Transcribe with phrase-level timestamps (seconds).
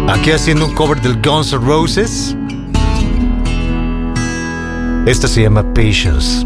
[0.07, 2.37] Aquí haciendo un cover del Guns N' Roses.
[5.07, 6.45] Esta se llama Patience.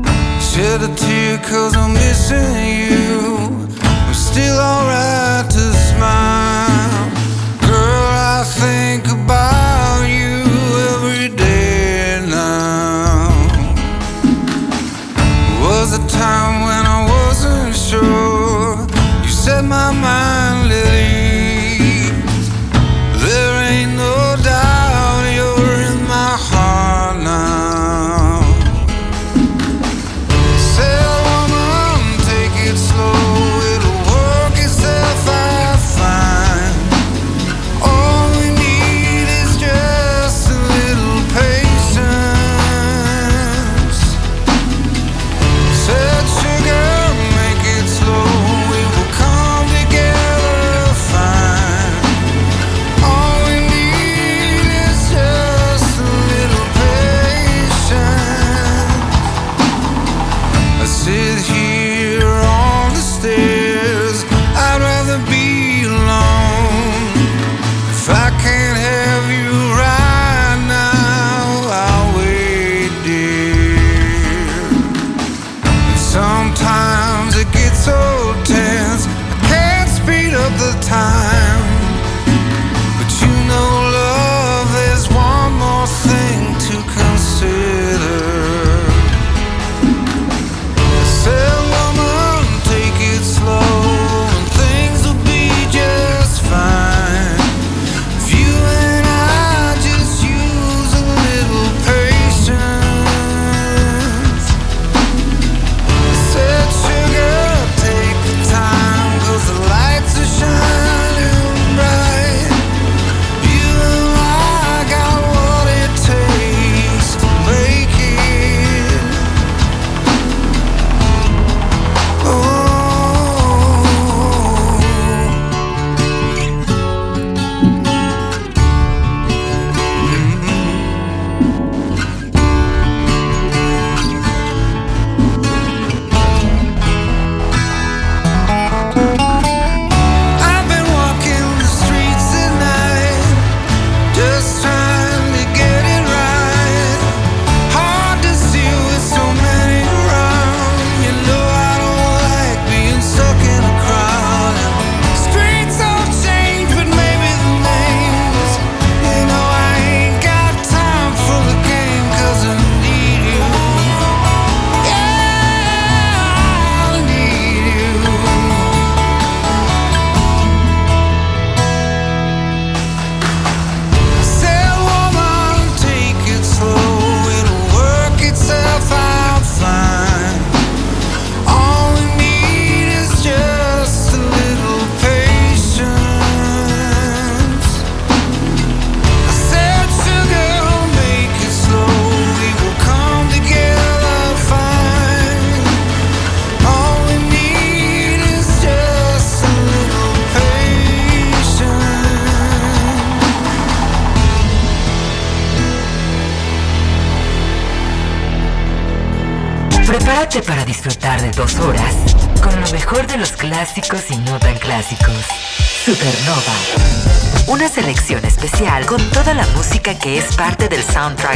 [220.93, 221.30] Soundtrack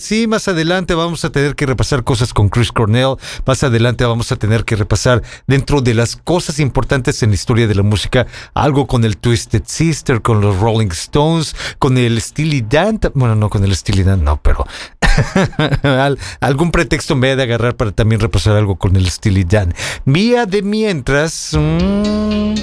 [0.00, 3.16] Sí, más adelante vamos a tener que repasar cosas con Chris Cornell.
[3.46, 7.66] Más adelante vamos a tener que repasar dentro de las cosas importantes en la historia
[7.66, 12.64] de la música, algo con el Twisted Sister, con los Rolling Stones, con el Steely
[12.68, 13.00] Dan.
[13.14, 14.66] Bueno, no con el Steely Dan, no, pero
[16.40, 19.74] algún pretexto me he de agarrar para también repasar algo con el Steely Dan.
[20.04, 21.50] Vía de mientras.
[21.52, 22.54] Mm,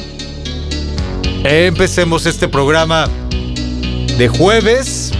[1.43, 3.07] empecemos este programa
[4.17, 5.11] de jueves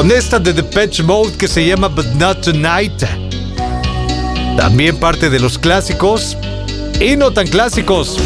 [0.00, 3.04] con esta de The Patch Mode que se llama But Not Tonight.
[4.56, 6.38] También parte de los clásicos
[6.98, 8.16] y no tan clásicos.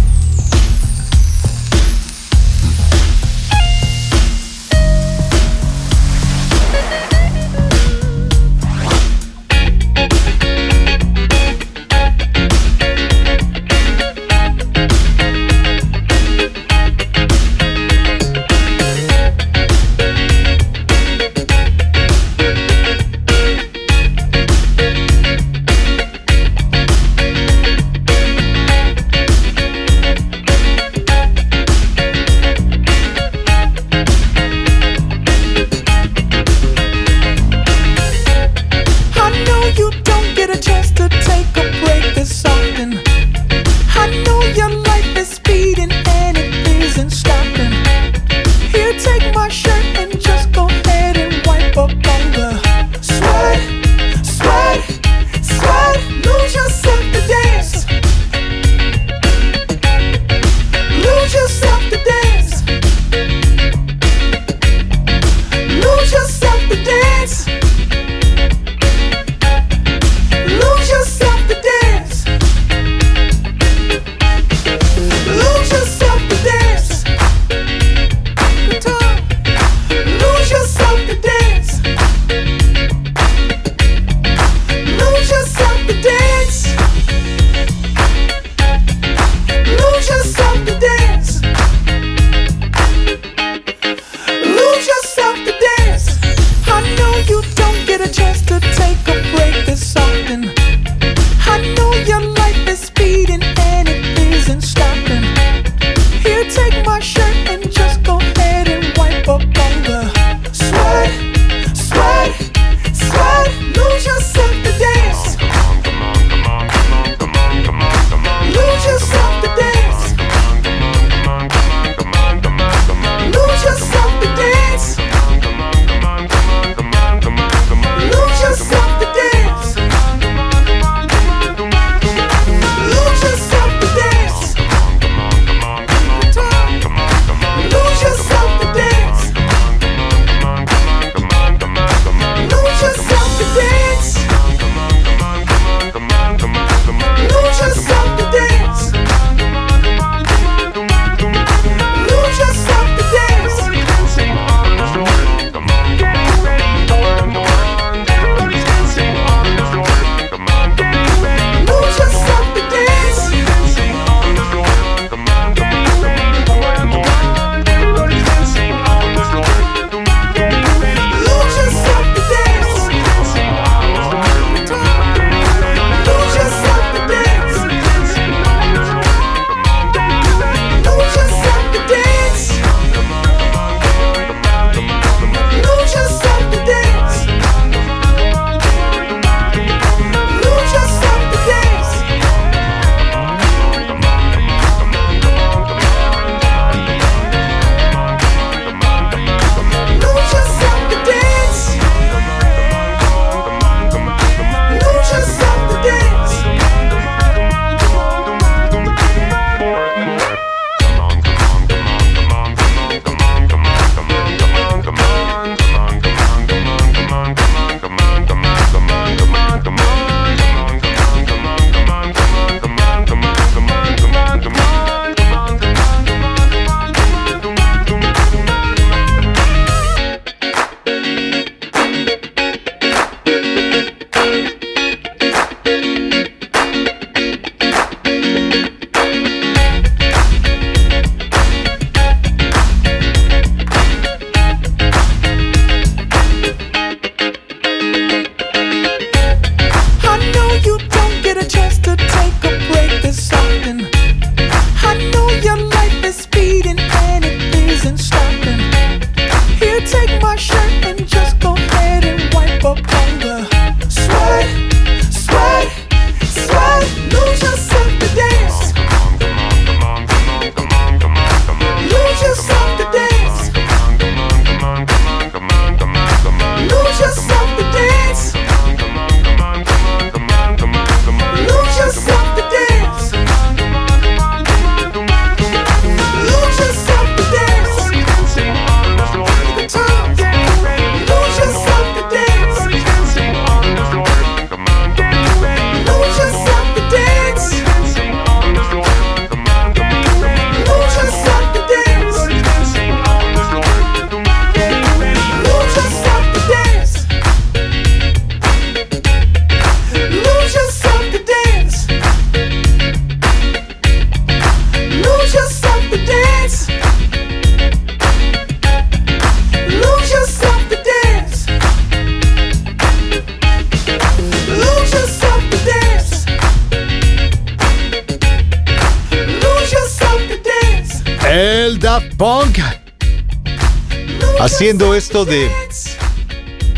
[335.26, 335.52] De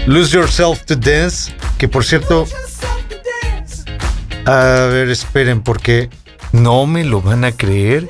[0.08, 2.48] Lose Yourself to Dance, que por cierto,
[4.46, 6.10] a ver, esperen, porque
[6.52, 8.10] no me lo van a creer,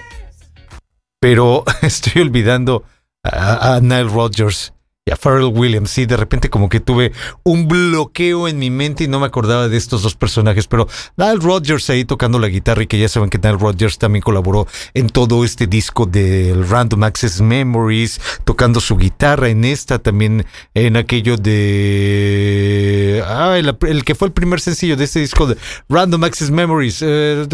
[1.19, 2.83] pero estoy olvidando
[3.23, 4.73] a, a Nile Rodgers
[5.21, 5.91] Pharrell Williams.
[5.91, 7.11] Sí, de repente como que tuve
[7.43, 10.87] un bloqueo en mi mente y no me acordaba de estos dos personajes, pero
[11.17, 14.67] Nile Rodgers ahí tocando la guitarra y que ya saben que Nile Rodgers también colaboró
[14.93, 20.97] en todo este disco del Random Access Memories, tocando su guitarra en esta, también en
[20.97, 23.23] aquello de...
[23.25, 25.57] Ah, el, que fue el primer sencillo de este disco de
[25.89, 27.45] Random Access Memories, eh,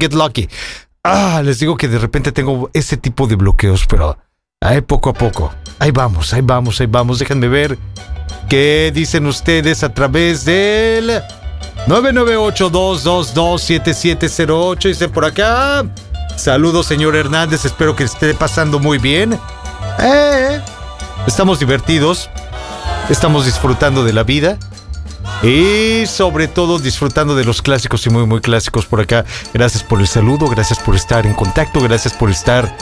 [0.00, 0.48] Get Lucky.
[1.04, 4.16] Ah, les digo que de repente tengo ese tipo de bloqueos, pero...
[4.60, 5.52] Ahí poco a poco.
[5.82, 7.18] Ahí vamos, ahí vamos, ahí vamos.
[7.18, 7.76] Déjenme ver
[8.48, 11.20] qué dicen ustedes a través del
[11.88, 14.84] 998-222-7708.
[14.84, 15.84] Dice por acá.
[16.36, 17.64] Saludos, señor Hernández.
[17.64, 19.36] Espero que esté pasando muy bien.
[19.98, 20.60] Eh,
[21.26, 22.30] estamos divertidos.
[23.10, 24.58] Estamos disfrutando de la vida.
[25.42, 29.24] Y sobre todo disfrutando de los clásicos y muy, muy clásicos por acá.
[29.52, 32.72] Gracias por el saludo, gracias por estar en contacto, gracias por estar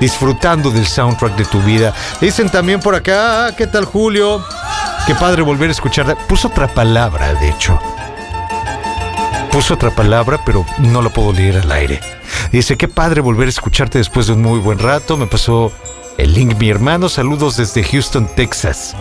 [0.00, 1.94] disfrutando del soundtrack de tu vida.
[2.20, 4.44] Dicen también por acá, ah, ¿qué tal Julio?
[5.06, 6.16] Qué padre volver a escuchar.
[6.28, 7.78] Puso otra palabra, de hecho.
[9.50, 12.00] Puso otra palabra, pero no la puedo leer al aire.
[12.52, 15.16] Dice, qué padre volver a escucharte después de un muy buen rato.
[15.16, 15.72] Me pasó
[16.18, 17.08] el link mi hermano.
[17.08, 18.94] Saludos desde Houston, Texas.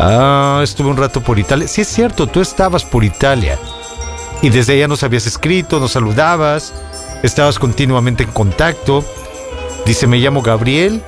[0.00, 1.66] Ah, estuve un rato por Italia.
[1.66, 3.58] Sí es cierto, tú estabas por Italia.
[4.42, 6.72] Y desde allá nos habías escrito, nos saludabas,
[7.24, 9.04] estabas continuamente en contacto.
[9.84, 11.02] Dice, me llamo Gabriel,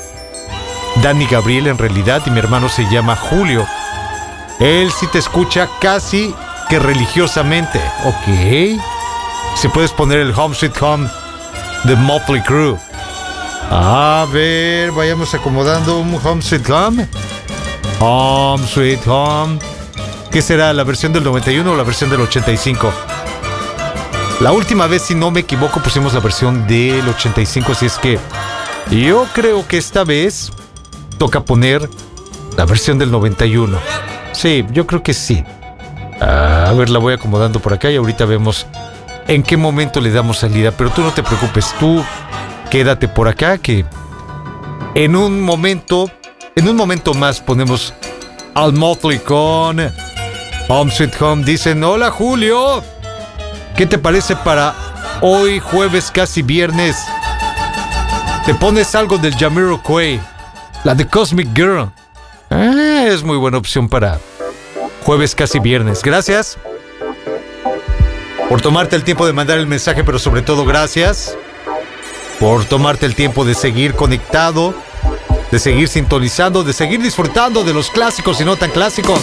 [1.05, 3.65] Dani Gabriel en realidad, y mi hermano se llama Julio.
[4.59, 6.35] Él sí te escucha casi
[6.69, 7.79] que religiosamente.
[8.05, 8.81] Ok.
[9.55, 11.09] Si puedes poner el Home Sweet Home
[11.85, 12.77] de Motley Crue.
[13.71, 17.09] A ver, vayamos acomodando un Home Sweet Home.
[18.01, 19.59] Home Sweet Home.
[20.31, 20.73] ¿Qué será?
[20.73, 22.93] ¿La versión del 91 o la versión del 85?
[24.41, 28.19] La última vez, si no me equivoco, pusimos la versión del 85, así es que
[28.91, 30.51] yo creo que esta vez
[31.19, 31.91] toca poner
[32.57, 33.79] la versión del 91.
[34.33, 35.45] Sí, yo creo que sí.
[36.21, 38.67] A ver, la voy acomodando por acá y ahorita vemos
[39.29, 40.71] en qué momento le damos salida.
[40.71, 42.03] Pero tú no te preocupes, tú
[42.71, 43.85] quédate por acá que
[44.95, 46.11] en un momento,
[46.61, 47.95] en un momento más ponemos
[48.53, 49.81] al Motley con
[50.69, 51.43] Home Sweet Home.
[51.43, 52.85] Dicen, hola Julio,
[53.75, 54.75] ¿qué te parece para
[55.23, 56.99] hoy jueves casi viernes?
[58.45, 60.21] Te pones algo del Jamiroquai,
[60.85, 61.91] la de Cosmic Girl.
[62.51, 64.21] Ah, es muy buena opción para
[65.05, 66.03] jueves casi viernes.
[66.03, 66.59] Gracias
[68.51, 71.39] por tomarte el tiempo de mandar el mensaje, pero sobre todo gracias
[72.39, 74.75] por tomarte el tiempo de seguir conectado,
[75.51, 79.21] de seguir sintonizando, de seguir disfrutando de los clásicos y no tan clásicos.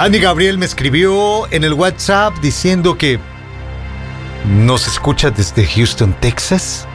[0.00, 3.20] Dani Gabriel me escribió en el WhatsApp diciendo que
[4.48, 6.88] nos escucha desde Houston, Texas.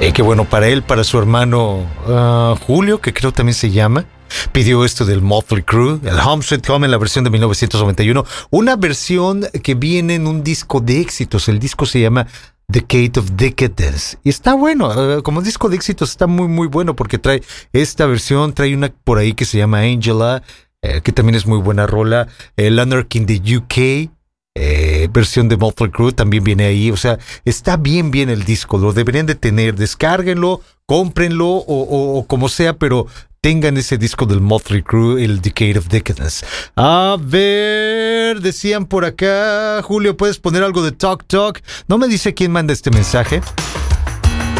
[0.00, 4.06] Eh, qué bueno para él, para su hermano ah, Julio, que creo también se llama.
[4.50, 8.24] Pidió esto del Motley Crue, el Home Sweet Home en la versión de 1991.
[8.50, 11.48] Una versión que viene en un disco de éxitos.
[11.48, 12.26] El disco se llama
[12.66, 14.18] Decade of Decadence.
[14.24, 17.40] Y está bueno, eh, como disco de éxitos está muy muy bueno porque trae
[17.72, 20.42] esta versión, trae una por ahí que se llama Angela,
[20.82, 22.28] eh, que también es muy buena rola.
[22.56, 24.10] El Anarchy in the UK,
[24.54, 26.90] eh, versión de Motley Crue también viene ahí.
[26.90, 29.76] O sea, está bien bien el disco, lo deberían de tener.
[29.76, 33.06] Descárguenlo, cómprenlo o como sea, pero
[33.42, 36.46] tengan ese disco del Motley Crue, el Decade of Decadence.
[36.76, 41.60] A ver, decían por acá, Julio, ¿puedes poner algo de Talk Talk?
[41.88, 43.40] No me dice quién manda este mensaje.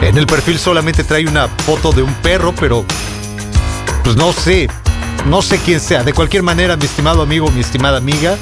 [0.03, 2.85] En el perfil solamente trae una foto de un perro, pero
[4.03, 4.69] pues no sé,
[5.27, 6.03] no sé quién sea.
[6.03, 8.37] De cualquier manera, mi estimado amigo, mi estimada amiga.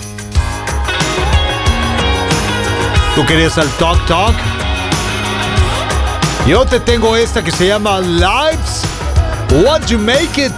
[3.14, 4.35] ¿Tú querías al Talk Talk?
[6.47, 8.83] Yo te tengo esta que se llama Lives
[9.62, 10.53] What You Make It.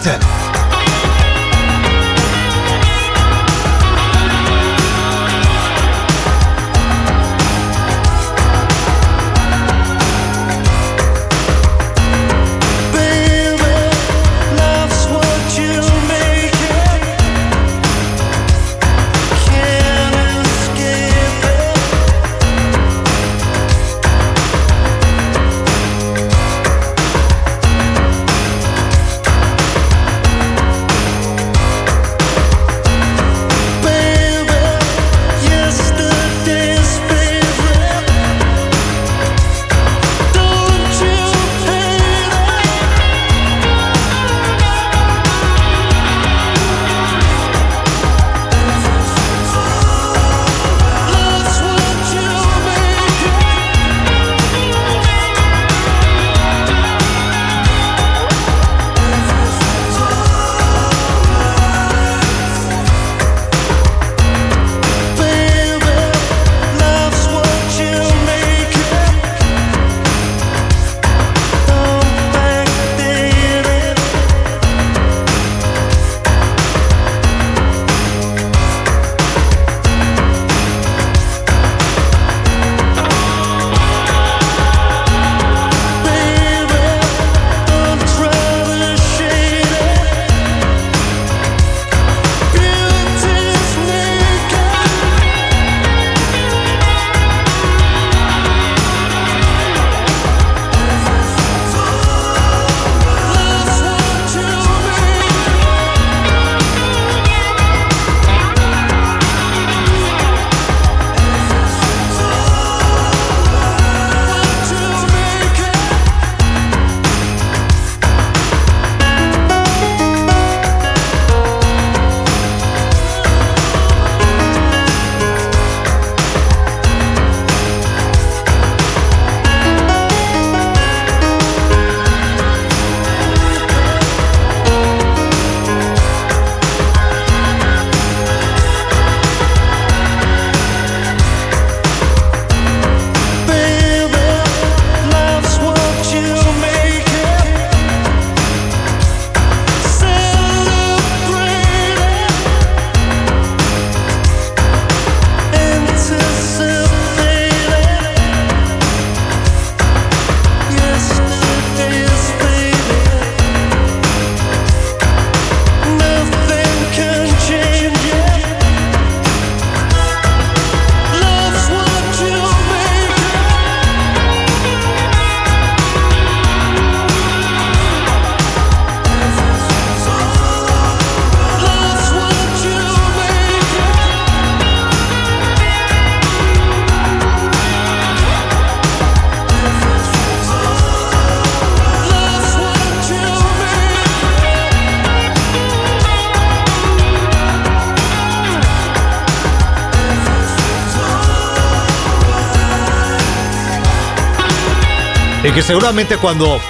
[205.66, 206.60] Seguramente cuando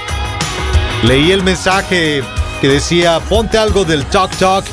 [1.03, 2.23] leí el mensaje
[2.61, 4.65] que decía ponte algo del Talk Talk,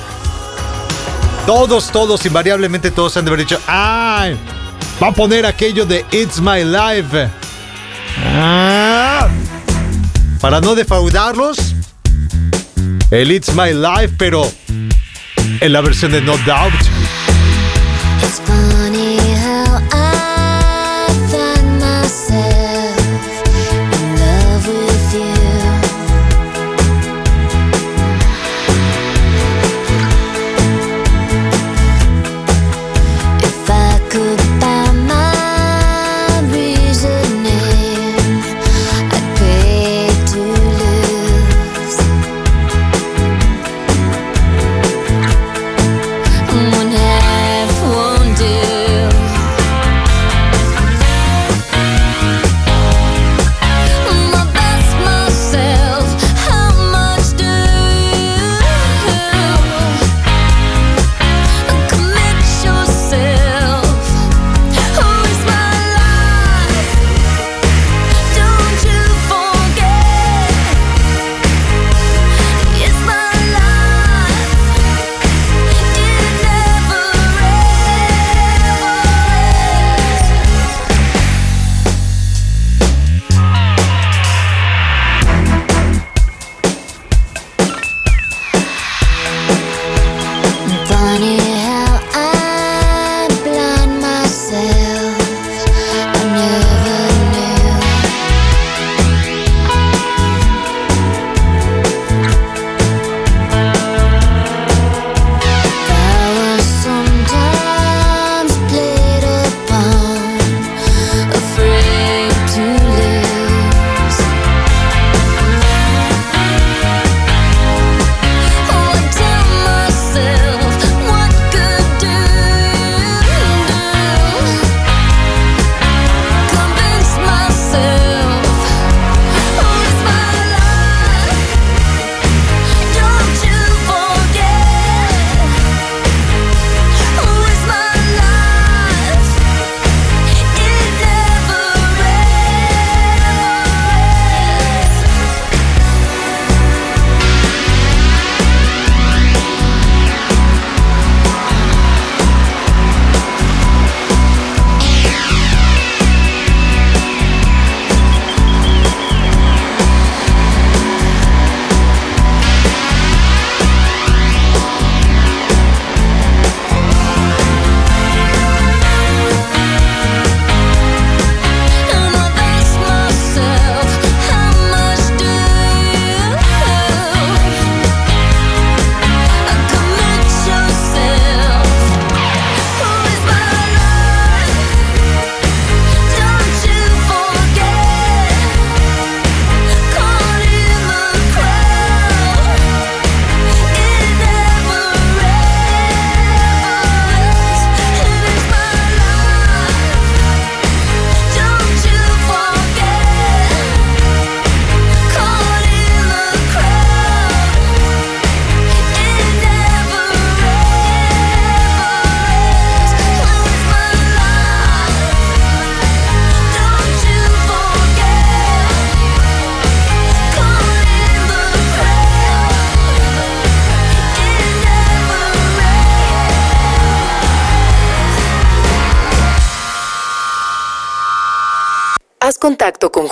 [1.45, 4.37] todos, todos, invariablemente todos han de haber dicho, ¡ay!
[5.01, 7.29] Va a poner aquello de It's My Life.
[8.25, 9.29] Ah,
[10.41, 11.57] para no defraudarlos,
[13.11, 14.51] el It's My Life, pero
[15.61, 16.98] en la versión de No Doubt.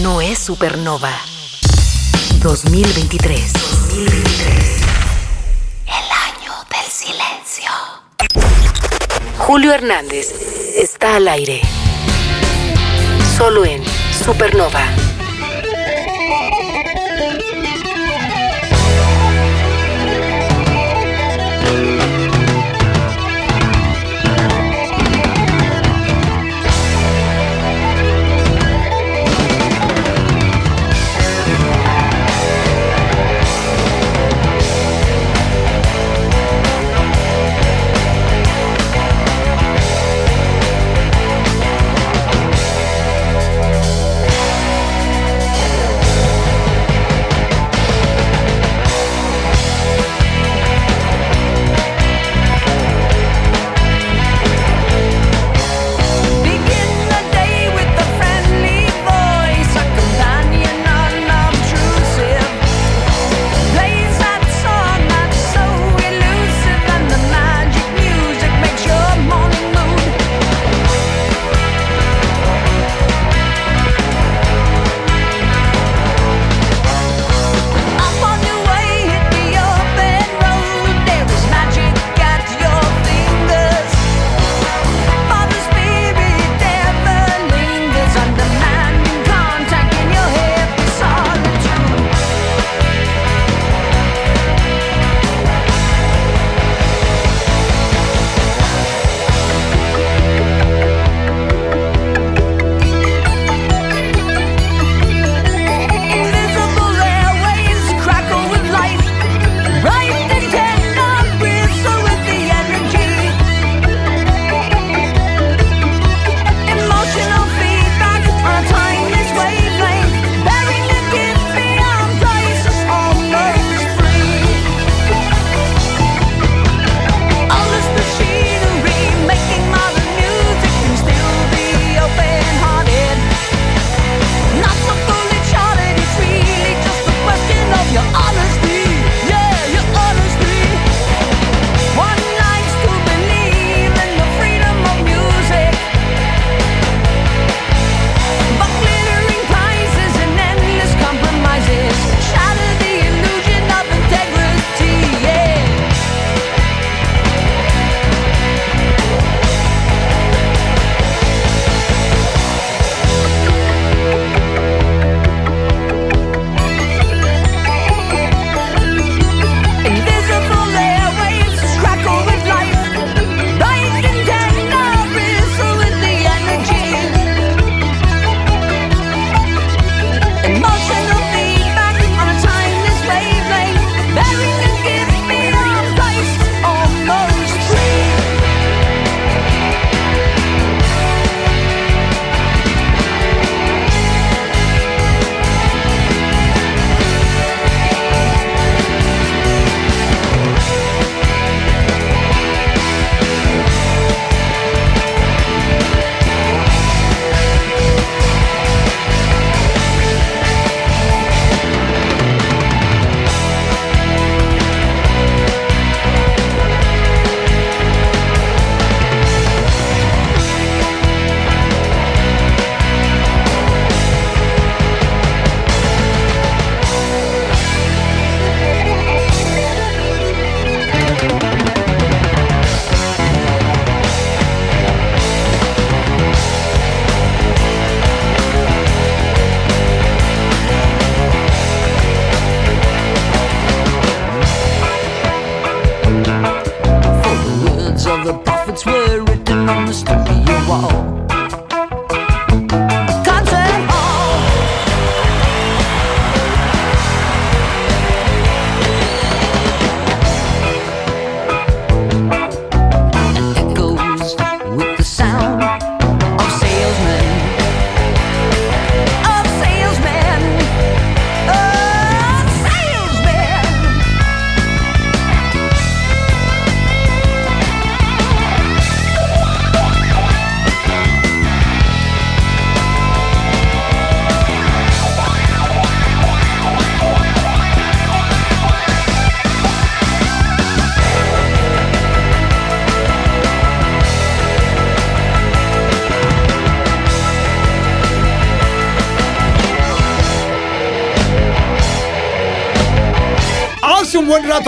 [0.02, 1.12] no es Supernova
[2.42, 3.52] 2023.
[3.52, 4.82] 2023.
[5.88, 7.70] El año del silencio.
[9.38, 10.32] Julio Hernández
[10.78, 11.62] está al aire.
[13.38, 13.84] Solo en
[14.24, 14.88] Supernova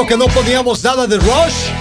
[0.05, 1.71] que no poníamos nada de Rush.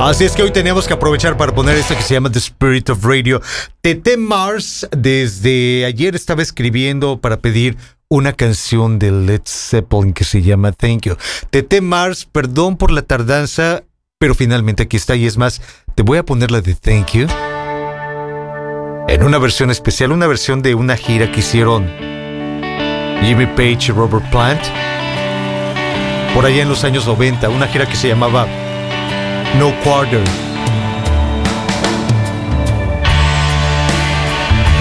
[0.00, 2.88] Así es que hoy tenemos que aprovechar para poner esto que se llama The Spirit
[2.88, 3.42] of Radio.
[3.82, 7.76] Tete Mars desde ayer estaba escribiendo para pedir
[8.08, 11.16] una canción de Led Zeppelin que se llama Thank You.
[11.50, 13.82] Tete Mars, perdón por la tardanza,
[14.18, 15.60] pero finalmente aquí está y es más,
[15.94, 17.26] te voy a poner la de Thank You
[19.08, 21.86] en una versión especial, una versión de una gira que hicieron
[23.20, 24.62] Jimmy Page y Robert Plant
[26.34, 28.46] por allá en los años 90, una gira que se llamaba
[29.58, 30.22] No Quarter.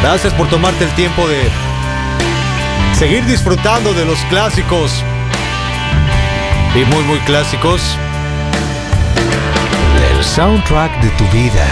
[0.02, 1.50] Gracias por tomarte el tiempo de
[2.98, 5.04] seguir disfrutando de los clásicos
[6.76, 7.82] y muy muy clásicos
[10.00, 11.66] del soundtrack de tu vida.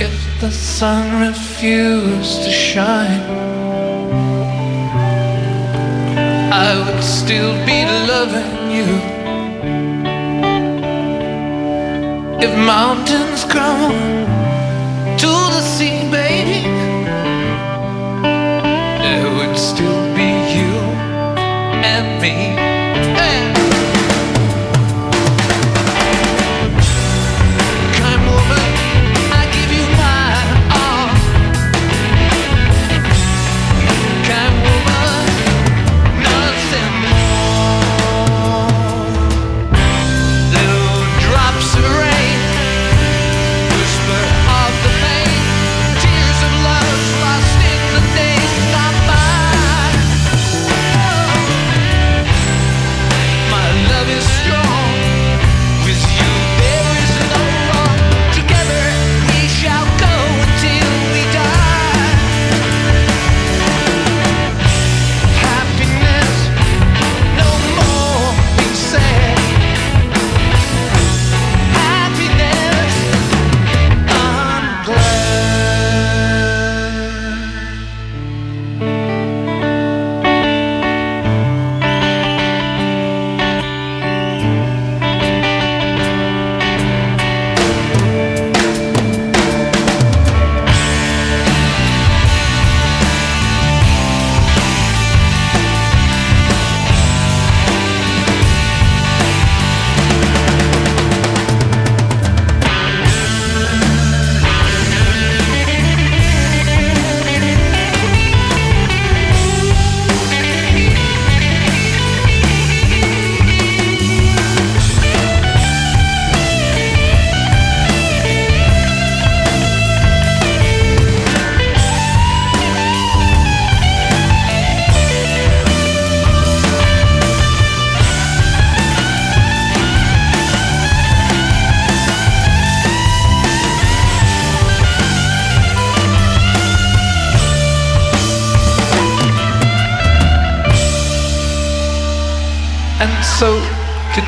[0.00, 3.22] If the sun refused to shine,
[6.50, 8.84] I would still be loving you.
[12.40, 14.27] If mountains crumble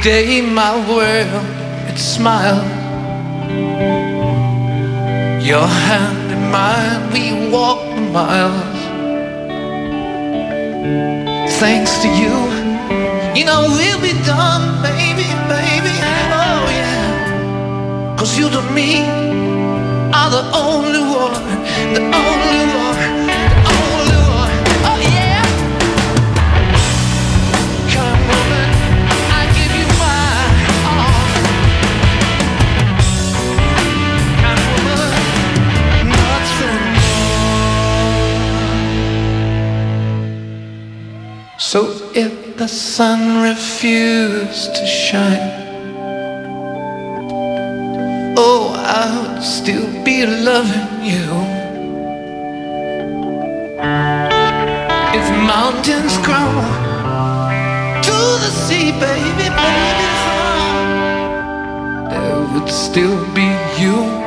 [0.03, 1.45] today my world
[1.91, 2.65] it smiled.
[5.45, 8.81] Your hand in mine, we walk the miles.
[11.61, 12.35] Thanks to you,
[13.37, 15.95] you know we'll be done, baby, baby.
[16.33, 19.05] Oh yeah, cause you to me
[20.19, 21.37] are the only one,
[21.93, 23.00] the only one,
[42.61, 45.51] the sun refused to shine,
[48.37, 51.25] oh, I would still be loving you.
[55.19, 56.75] If mountains crumble
[58.07, 60.11] to the sea, baby, baby,
[62.11, 63.49] there would still be
[63.81, 64.20] you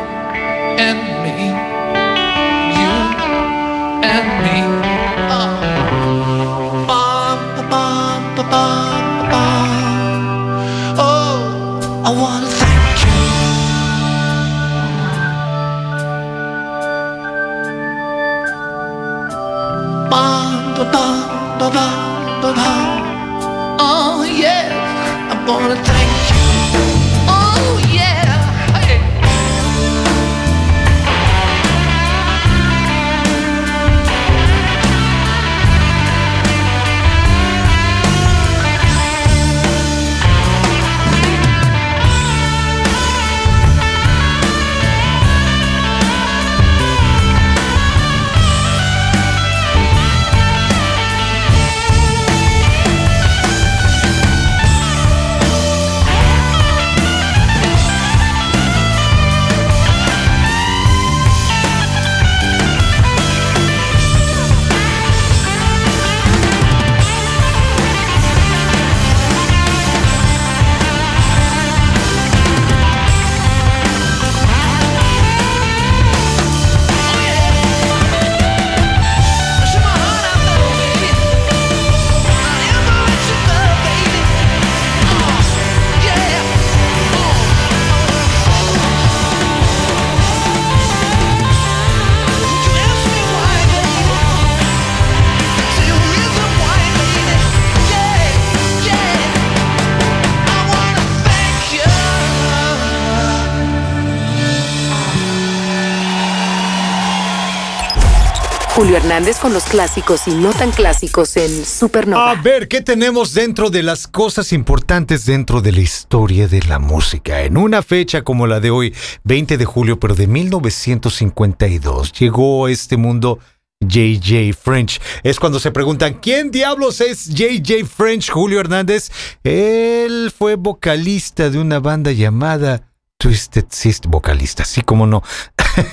[109.03, 112.31] Hernández con los clásicos y no tan clásicos en Supernova.
[112.31, 116.79] A ver, ¿qué tenemos dentro de las cosas importantes dentro de la historia de la
[116.79, 117.41] música?
[117.41, 118.95] En una fecha como la de hoy,
[119.25, 123.39] 20 de julio, pero de 1952, llegó a este mundo
[123.81, 125.01] JJ French.
[125.23, 129.11] Es cuando se preguntan, ¿quién diablos es JJ French, Julio Hernández?
[129.43, 132.93] Él fue vocalista de una banda llamada
[133.23, 134.11] Twisted Sister.
[134.11, 135.23] Vocalista, sí, como no.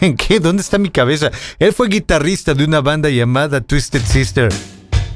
[0.00, 0.40] ¿En qué?
[0.40, 1.30] ¿Dónde está mi cabeza?
[1.58, 4.52] Él fue guitarrista de una banda llamada Twisted Sister.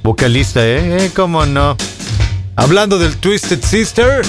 [0.03, 1.11] Vocalista, ¿eh?
[1.15, 1.77] ¿Cómo no?
[2.57, 4.23] Hablando del Twisted Sister.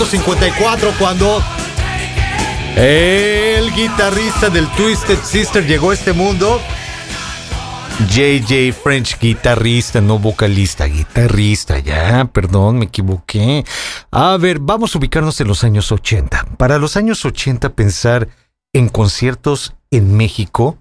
[0.00, 1.42] 1954 cuando
[2.74, 6.58] el guitarrista del Twisted Sister llegó a este mundo.
[8.08, 13.62] JJ French, guitarrista, no vocalista, guitarrista, ya, perdón, me equivoqué.
[14.10, 16.46] A ver, vamos a ubicarnos en los años 80.
[16.56, 18.28] Para los años 80 pensar
[18.72, 20.78] en conciertos en México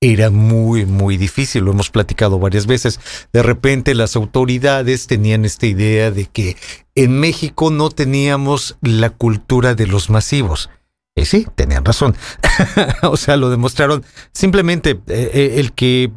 [0.00, 3.00] era muy, muy difícil, lo hemos platicado varias veces.
[3.32, 6.56] De repente las autoridades tenían esta idea de que
[7.04, 10.68] en México no teníamos la cultura de los masivos.
[11.16, 12.14] Y sí, tenían razón.
[13.02, 14.04] o sea, lo demostraron.
[14.32, 16.12] Simplemente eh, eh, el que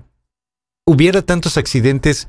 [0.86, 2.28] hubiera tantos accidentes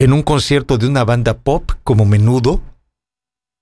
[0.00, 2.62] en un concierto de una banda pop como menudo,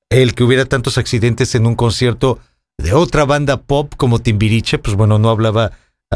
[0.08, 2.38] el que hubiera tantos accidentes en un concierto
[2.78, 5.72] de otra banda pop como Timbiriche, pues bueno, no hablaba,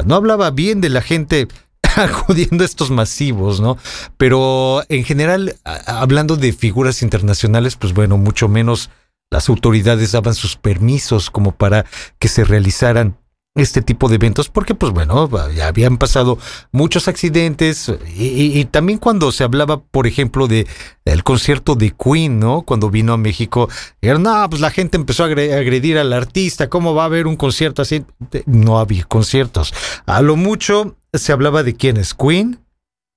[0.07, 1.49] no hablaba bien de la gente
[2.05, 3.79] acudiendo a estos masivos, ¿no?
[4.17, 8.91] Pero en general, hablando de figuras internacionales, pues bueno, mucho menos
[9.31, 11.85] las autoridades daban sus permisos como para
[12.19, 13.17] que se realizaran
[13.57, 16.39] este tipo de eventos porque pues bueno, ya habían pasado
[16.73, 20.67] muchos accidentes y, y- y también cuando se hablaba, por ejemplo, de
[21.05, 22.63] el concierto de Queen, ¿no?
[22.63, 23.69] Cuando vino a México,
[24.01, 27.27] era, no, pues la gente empezó a agre- agredir al artista, ¿cómo va a haber
[27.27, 28.05] un concierto así?
[28.47, 29.73] No había conciertos.
[30.07, 32.61] A lo mucho se hablaba de quién es Queen,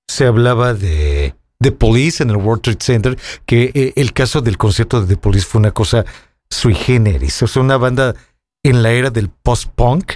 [0.10, 4.58] se hablaba de The Police en el World Trade Center, que eh, el caso del
[4.58, 6.06] concierto de The Police fue una cosa
[6.50, 8.16] sui generis, o sea, una banda
[8.64, 10.14] en la era del post-punk,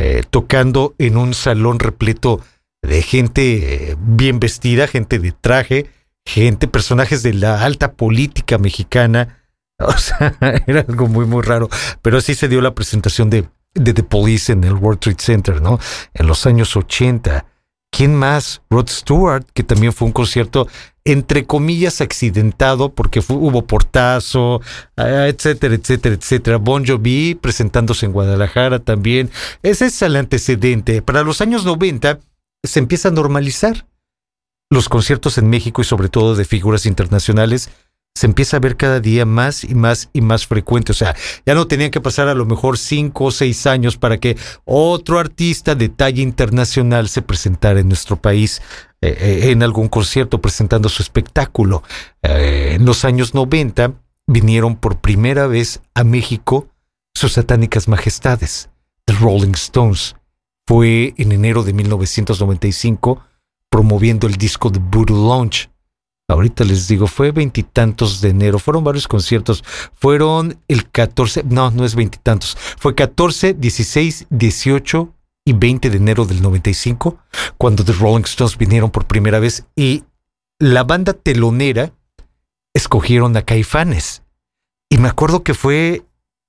[0.00, 2.40] eh, tocando en un salón repleto
[2.82, 5.90] de gente eh, bien vestida, gente de traje,
[6.24, 9.34] gente, personajes de la alta política mexicana.
[9.80, 10.34] O sea,
[10.66, 11.68] era algo muy, muy raro.
[12.02, 15.62] Pero así se dio la presentación de, de The Police en el World Trade Center,
[15.62, 15.78] ¿no?
[16.14, 17.46] En los años 80.
[17.92, 18.60] ¿Quién más?
[18.70, 20.66] Rod Stewart, que también fue un concierto
[21.12, 24.60] entre comillas accidentado porque hubo portazo,
[24.96, 26.56] ah, etcétera, etcétera, etcétera.
[26.58, 29.30] Bon Jovi presentándose en Guadalajara también.
[29.62, 31.00] Ese es el antecedente.
[31.00, 32.20] Para los años 90
[32.62, 33.86] se empieza a normalizar
[34.70, 37.70] los conciertos en México y sobre todo de figuras internacionales
[38.14, 40.90] se empieza a ver cada día más y más y más frecuente.
[40.90, 41.14] O sea,
[41.46, 45.20] ya no tenían que pasar a lo mejor cinco o seis años para que otro
[45.20, 48.60] artista de talla internacional se presentara en nuestro país
[49.00, 51.82] eh, en algún concierto presentando su espectáculo.
[52.22, 53.94] Eh, en los años 90
[54.26, 56.68] vinieron por primera vez a México
[57.14, 58.70] sus satánicas majestades,
[59.04, 60.16] The Rolling Stones.
[60.66, 63.22] Fue en enero de 1995
[63.70, 65.70] promoviendo el disco de Voodoo Lounge.
[66.30, 71.86] Ahorita les digo, fue veintitantos de enero, fueron varios conciertos, fueron el 14, no, no
[71.86, 75.14] es veintitantos, fue 14, 16, 18
[75.48, 77.18] y 20 de enero del 95,
[77.56, 80.04] cuando The Rolling Stones vinieron por primera vez y
[80.58, 81.94] la banda telonera
[82.74, 84.22] escogieron a Caifanes.
[84.90, 86.04] Y me acuerdo que fue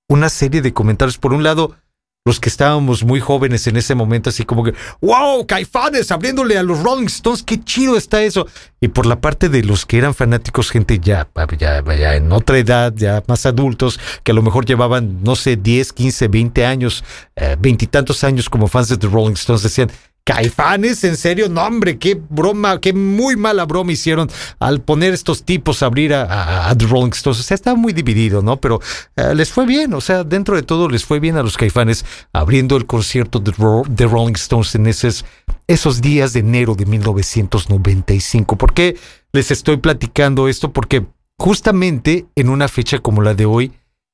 [0.10, 1.78] una serie de comentarios, por un lado,
[2.26, 6.64] los que estábamos muy jóvenes en ese momento, así como que, wow, Caifanes abriéndole a
[6.64, 8.46] los Rolling Stones, qué chido está eso.
[8.82, 12.58] Y por la parte de los que eran fanáticos, gente ya, ya, ya en otra
[12.58, 17.04] edad, ya más adultos, que a lo mejor llevaban, no sé, 10, 15, 20 años,
[17.36, 19.90] eh, veintitantos años como fans de The Rolling Stones, decían,
[20.30, 25.42] Caifanes, en serio, no hombre, qué broma, qué muy mala broma hicieron al poner estos
[25.44, 27.40] tipos a abrir a, The Rolling Stones.
[27.40, 28.58] O sea, estaba muy dividido, ¿no?
[28.58, 28.80] Pero
[29.16, 32.06] eh, les fue bien, o sea, dentro de todo les fue bien a los Caifanes
[32.32, 35.26] abriendo el concierto de, Ro- Rolling Stones en esos,
[35.68, 38.56] esos días de enero de 1995.
[38.56, 38.98] ¿Por qué
[39.34, 40.72] les estoy platicando esto?
[40.72, 41.08] Porque
[41.40, 43.72] justamente en una fecha como la de hoy,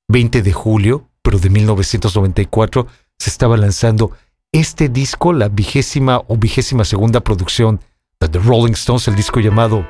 [0.08, 2.88] 20 de julio, pero de 1994,
[3.20, 4.12] se estaba lanzando
[4.60, 7.82] este disco, la vigésima o vigésima segunda producción
[8.22, 9.86] de The Rolling Stones, el disco llamado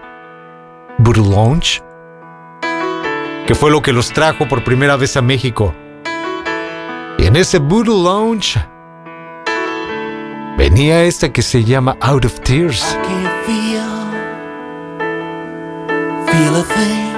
[0.98, 1.84] Voodoo Lounge,
[3.46, 5.72] que fue lo que los trajo por primera vez a México.
[7.20, 8.60] Y en ese Voodoo Lounge
[10.58, 12.98] venía esta que se llama Out of Tears.
[13.46, 13.86] feel,
[16.56, 17.14] a thing.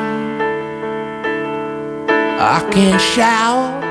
[2.39, 3.81] I can't shout,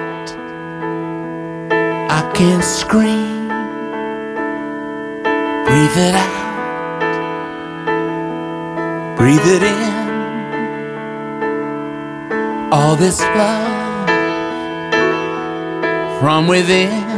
[2.11, 3.36] I can't scream.
[5.66, 6.62] Breathe it out,
[9.16, 9.94] breathe it in.
[12.72, 14.08] All this love
[16.20, 17.15] from within.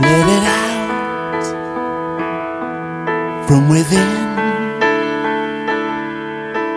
[0.00, 1.44] Let it out
[3.46, 4.20] from within.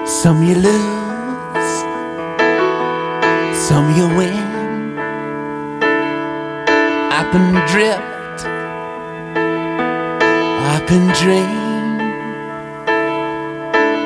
[0.06, 1.74] Some you lose,
[3.68, 4.54] some you win.
[7.20, 8.40] Up and drift,
[10.74, 11.62] up and dream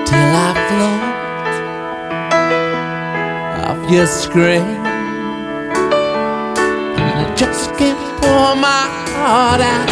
[0.06, 1.04] till I float
[3.68, 4.68] off your screen.
[7.00, 9.88] And I just can't pour my heart out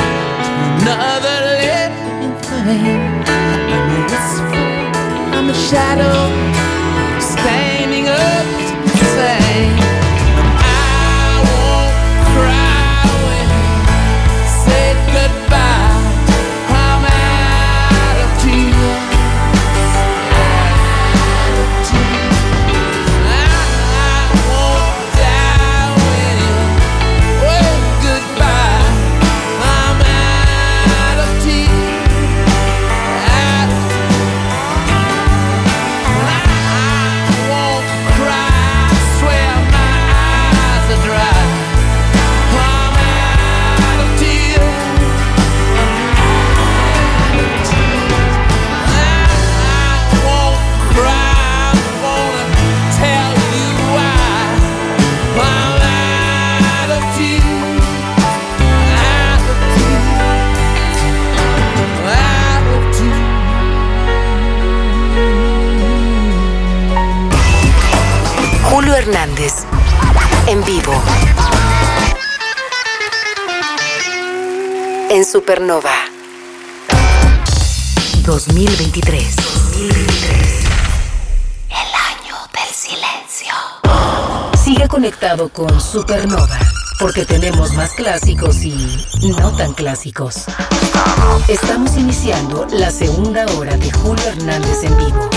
[0.45, 3.01] to another living thing.
[3.73, 4.65] I'm a whisper,
[5.35, 6.19] I'm a shadow,
[7.19, 8.45] standing up
[8.91, 9.94] to say.
[75.35, 75.91] Supernova.
[78.23, 79.35] 2023.
[79.35, 79.35] 2023.
[81.67, 83.53] El año del silencio.
[84.63, 86.57] Sigue conectado con Supernova.
[87.01, 89.03] Porque tenemos más clásicos y
[89.37, 90.45] no tan clásicos.
[91.49, 95.29] Estamos iniciando la segunda hora de Julio Hernández en vivo.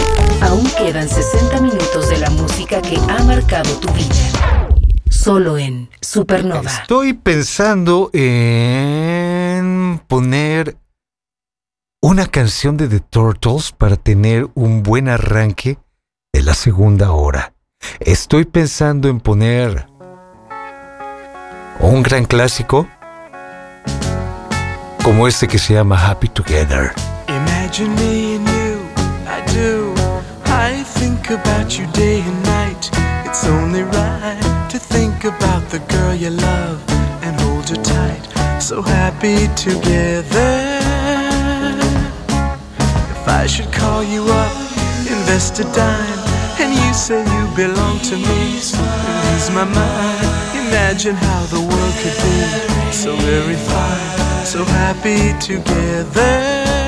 [0.42, 4.14] Aún quedan 60 minutos de la música que ha marcado tu vida.
[5.10, 6.70] Solo en Supernova.
[6.70, 9.48] Estoy pensando en
[10.06, 10.76] poner
[12.00, 15.78] una canción de The Turtles para tener un buen arranque
[16.32, 17.52] de la segunda hora.
[18.00, 19.86] Estoy pensando en poner
[21.80, 22.88] un gran clásico
[25.02, 26.92] como este que se llama Happy Together.
[27.28, 28.80] Imagine me and you,
[29.26, 29.94] I do.
[30.46, 32.90] I think about you day and night.
[33.24, 36.78] It's only right to think about the girl you love
[37.22, 38.60] and hold her tight.
[38.60, 40.67] So happy together.
[43.38, 44.52] I should call you up,
[45.06, 46.18] invest a dime,
[46.58, 50.66] and you say you belong to me, lose my mind.
[50.66, 56.87] Imagine how the world could be so very fine, so happy together.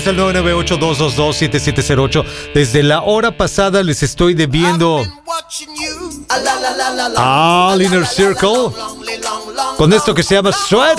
[0.00, 2.24] través del 998-222-7708.
[2.54, 5.04] Desde la hora pasada les estoy debiendo
[7.16, 8.70] al Inner Circle
[9.76, 10.98] con esto que se llama Sweat.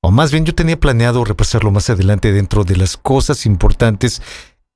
[0.00, 4.22] o más bien yo tenía planeado repasarlo más adelante dentro de las cosas importantes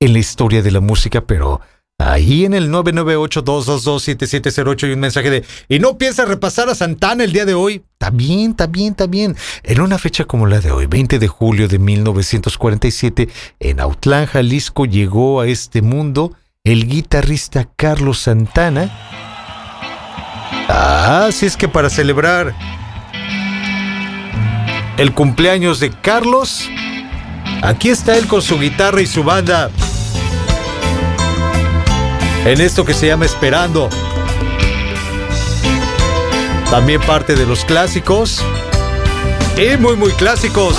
[0.01, 1.61] en la historia de la música, pero
[1.97, 7.31] ahí en el 998-222-7708 hay un mensaje de ¿Y no piensas repasar a Santana el
[7.31, 7.85] día de hoy?
[7.93, 9.37] Está bien, está bien, está bien.
[9.63, 13.29] En una fecha como la de hoy, 20 de julio de 1947,
[13.59, 16.33] en Autlán, Jalisco, llegó a este mundo
[16.71, 18.91] el guitarrista Carlos Santana.
[20.67, 22.53] Ah, sí es que para celebrar
[24.97, 26.69] el cumpleaños de Carlos,
[27.63, 29.71] aquí está él con su guitarra y su banda.
[32.45, 33.89] En esto que se llama Esperando.
[36.69, 38.43] También parte de los clásicos.
[39.57, 40.77] Y muy, muy clásicos.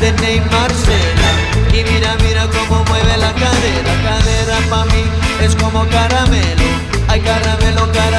[0.00, 1.30] The name Marcela.
[1.72, 3.92] Y mira, mira cómo mueve la cadera.
[4.04, 5.04] Cadera pa' mí
[5.42, 6.68] es como caramelo.
[7.08, 8.15] Ay, caramelo, caramelo, caramelo.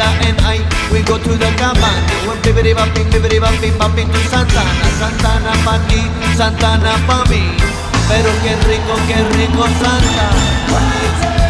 [0.00, 0.58] And I,
[0.92, 2.06] we go to the cabana.
[2.26, 4.86] We're bibbidi bopping, bibbidi bopping, bopping to Santana.
[4.98, 6.06] Santana pa' ti,
[6.36, 7.42] Santana pa' mí.
[8.06, 11.47] Pero qué rico, qué rico Santa.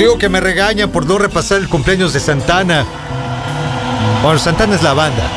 [0.00, 2.86] digo que me regañan por no repasar el cumpleaños de Santana.
[4.22, 5.30] Bueno, Santana es la banda.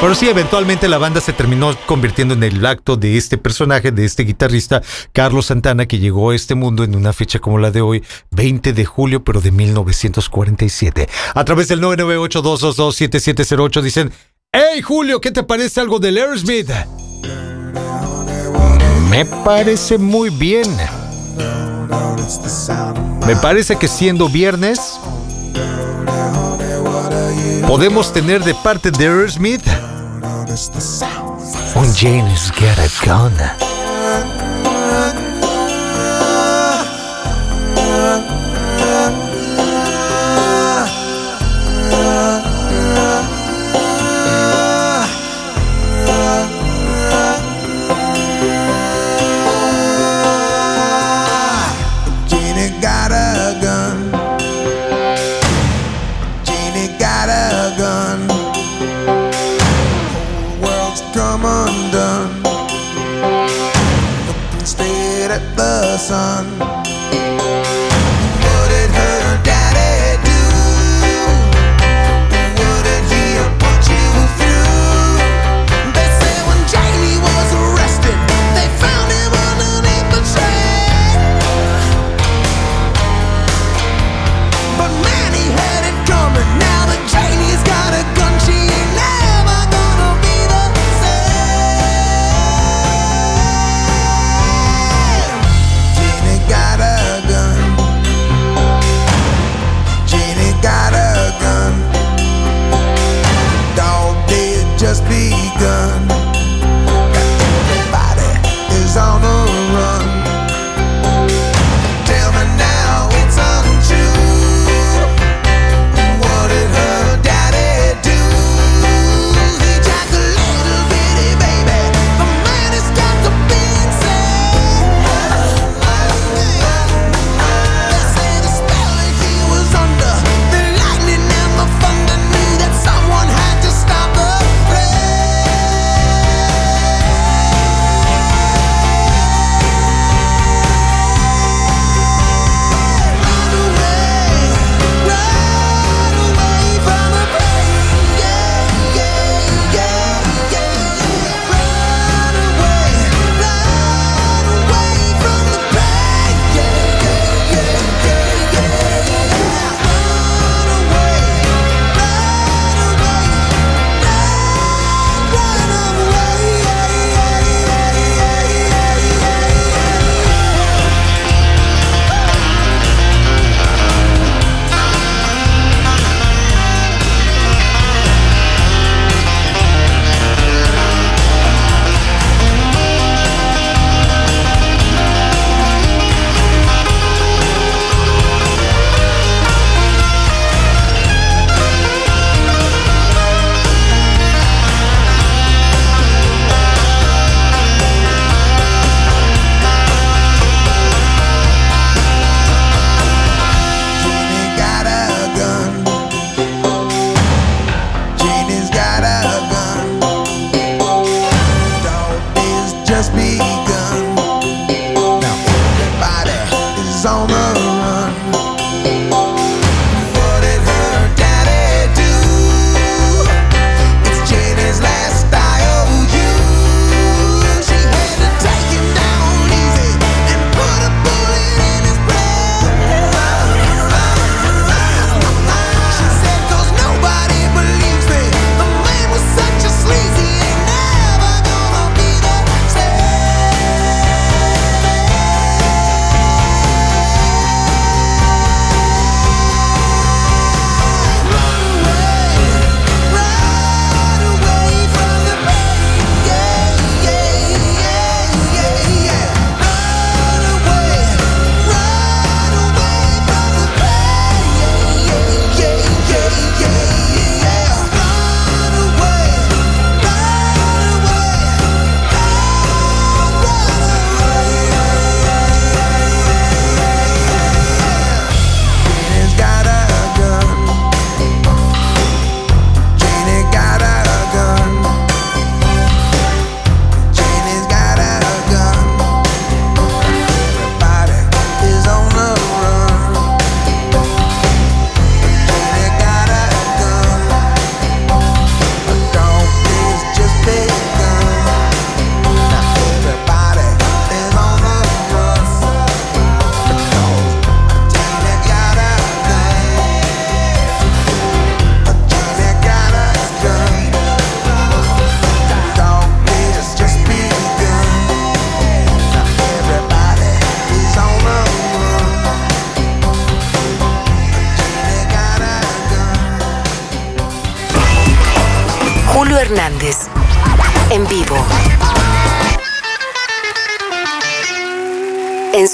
[0.00, 4.04] Pero sí, eventualmente la banda se terminó convirtiendo en el acto de este personaje, de
[4.04, 7.80] este guitarrista, Carlos Santana, que llegó a este mundo en una fecha como la de
[7.80, 11.08] hoy, 20 de julio, pero de 1947.
[11.34, 14.12] A través del 998-222-7708 dicen,
[14.52, 16.70] ¡Hey Julio, ¿qué te parece algo del Aerosmith?
[19.10, 20.68] Me parece muy bien.
[23.26, 24.98] Me parece que siendo viernes,
[27.66, 29.66] podemos tener de parte de Aerosmith
[31.74, 33.71] un James Get.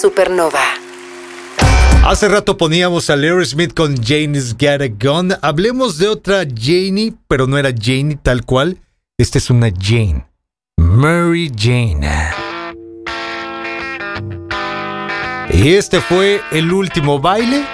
[0.01, 0.61] Supernova.
[2.05, 5.35] Hace rato poníamos a Larry Smith con Janie's Got a Gun.
[5.43, 8.79] Hablemos de otra Janie, pero no era Janie tal cual.
[9.19, 10.25] Esta es una Jane.
[10.79, 12.09] Mary Jane.
[15.53, 17.65] Y este fue el último baile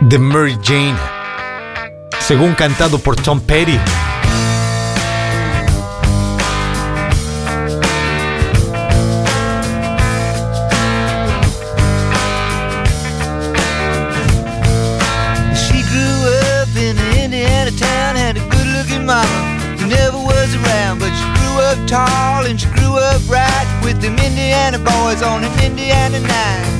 [0.00, 0.98] de Mary Jane,
[2.18, 3.78] según cantado por Tom Petty.
[21.94, 26.72] Tall and she grew up right with them Indiana boys on an Indiana night.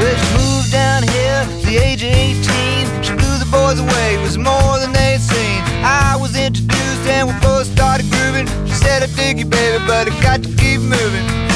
[0.00, 3.02] But she moved down here at the age of 18.
[3.04, 5.60] She blew the boys away, it was more than they'd seen.
[5.84, 8.46] I was introduced and we both started grooving.
[8.66, 11.51] She said, I dig you, baby, but I got to keep moving.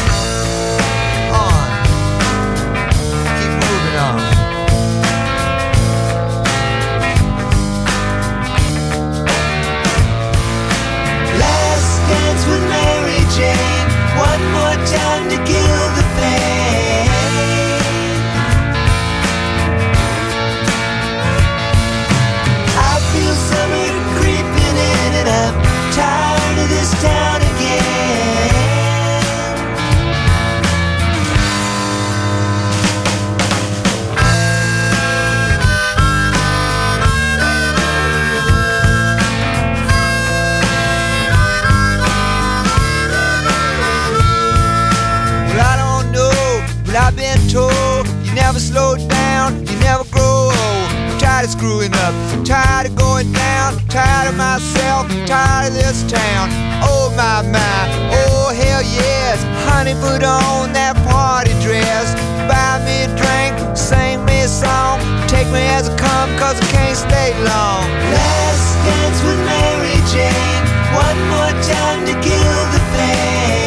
[51.77, 56.49] Screwing up, tired of going down, tired of myself, tired of this town.
[56.83, 57.83] Oh my my,
[58.13, 62.15] oh hell yes, honey, put on that party dress.
[62.49, 66.67] Buy me a drink, sing me a song, take me as I come, cause I
[66.73, 67.85] can't stay long.
[68.17, 70.65] Last dance with Mary Jane,
[70.97, 73.66] one more time to kill the pain.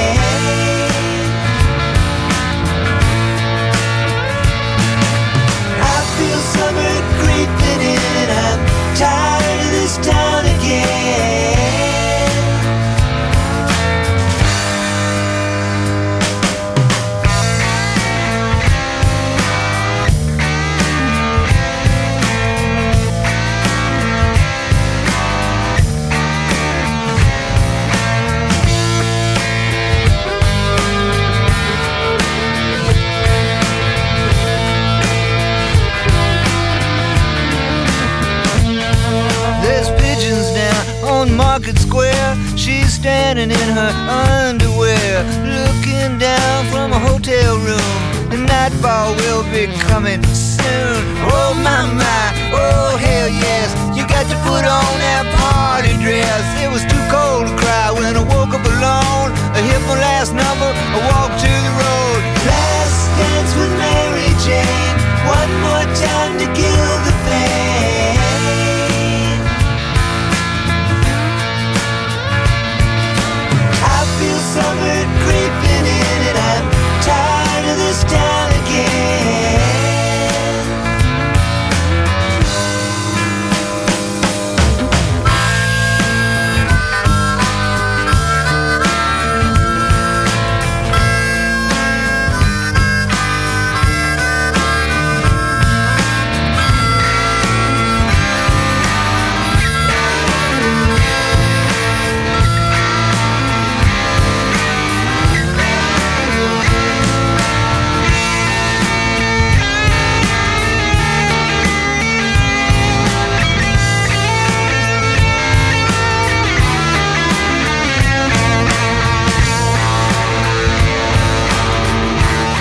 [9.00, 11.59] Tired of this town again.
[41.20, 42.38] On Market Square.
[42.56, 47.92] She's standing in her underwear, looking down from a hotel room.
[48.32, 51.00] The nightfall will be coming soon.
[51.28, 52.26] Oh my my,
[52.56, 53.68] oh hell yes.
[53.98, 55.99] You got to put on that party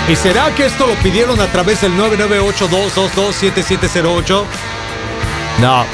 [0.09, 4.43] ¿Y será que esto lo pidieron a través del 998-222-7708?
[5.61, 5.85] No.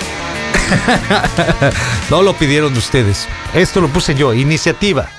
[2.10, 3.28] no lo pidieron ustedes.
[3.54, 4.34] Esto lo puse yo.
[4.34, 5.10] Iniciativa.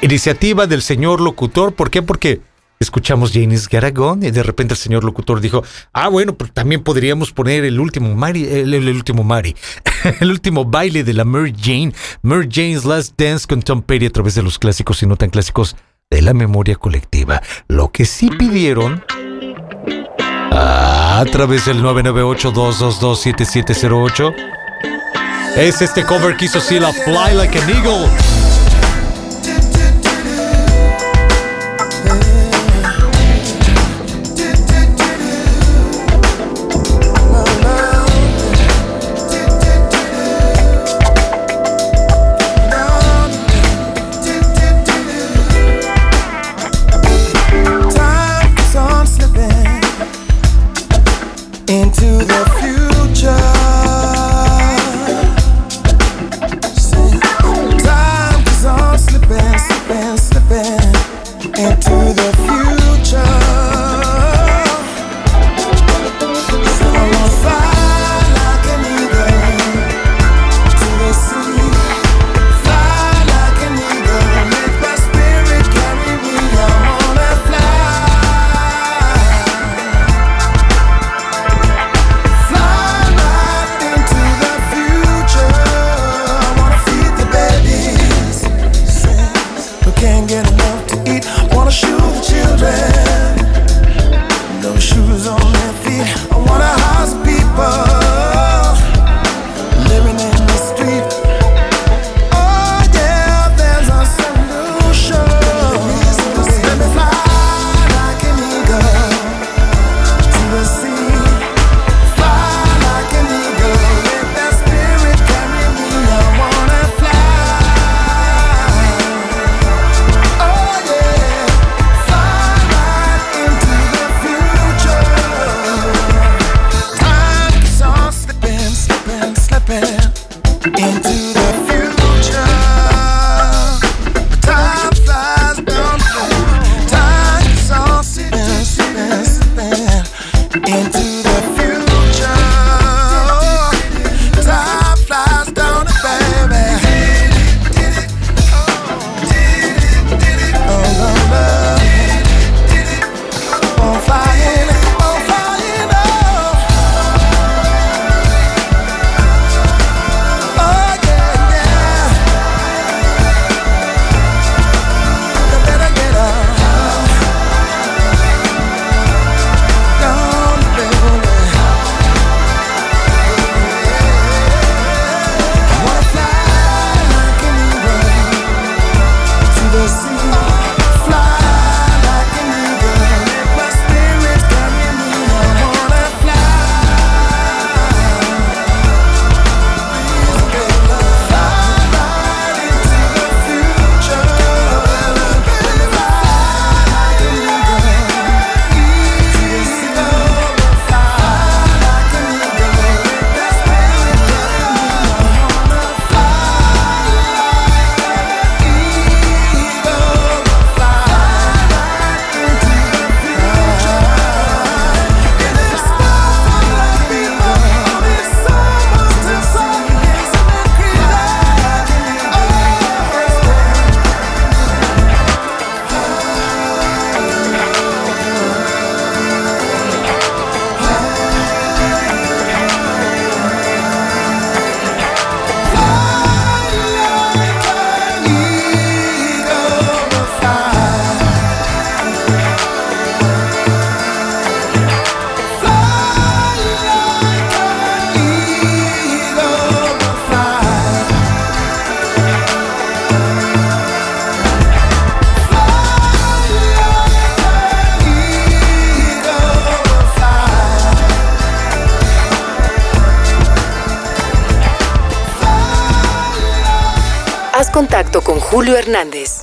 [0.00, 1.74] Iniciativa del señor locutor.
[1.74, 2.00] ¿Por qué?
[2.00, 2.40] Porque
[2.80, 7.32] escuchamos Janis Garagón y de repente el señor locutor dijo, ah, bueno, pero también podríamos
[7.32, 9.54] poner el último Mari, el, el último Mari,
[10.20, 11.92] el último baile de la Mary Jane,
[12.22, 15.28] Mary Jane's Last Dance con Tom Petty a través de los clásicos y no tan
[15.28, 15.76] clásicos
[16.12, 17.40] de la memoria colectiva.
[17.68, 19.02] Lo que sí pidieron
[20.52, 24.34] a través del 998-222-7708
[25.56, 28.31] es este cover que hizo Sila Fly Like an Eagle.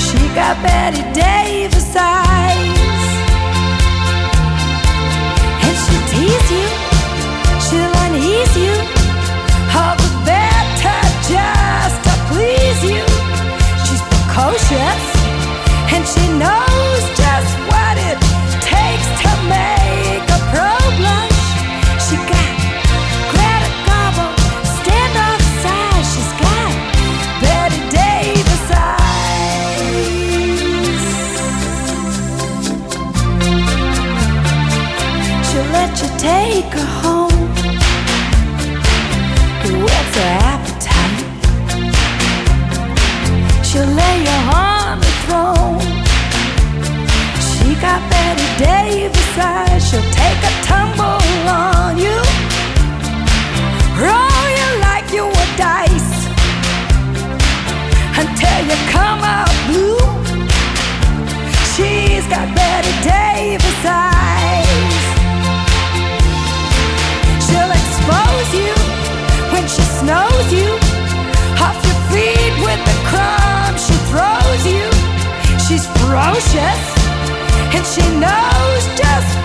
[0.04, 3.02] She got Betty Davis eyes.
[5.64, 6.66] And she'll tease you,
[7.64, 8.97] she'll unease you.
[77.98, 79.37] She knows just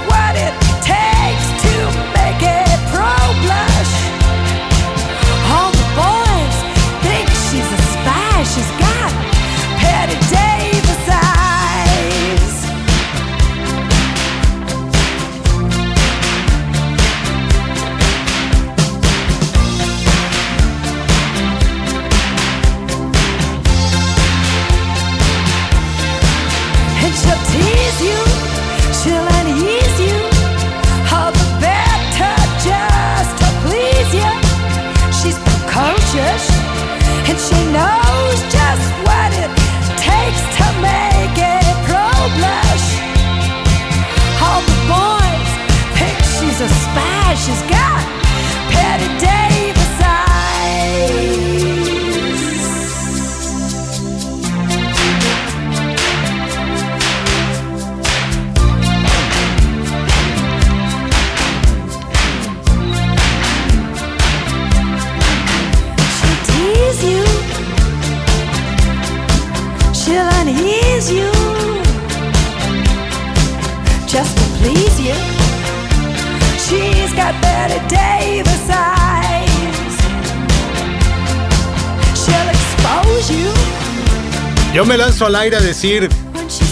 [84.73, 86.09] Yo me lanzo al aire a decir,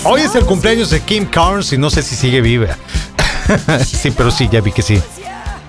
[0.04, 2.76] hoy es el cumpleaños de Kim Carnes y no sé si sigue viva.
[3.86, 5.00] sí, pero sí, ya vi que sí.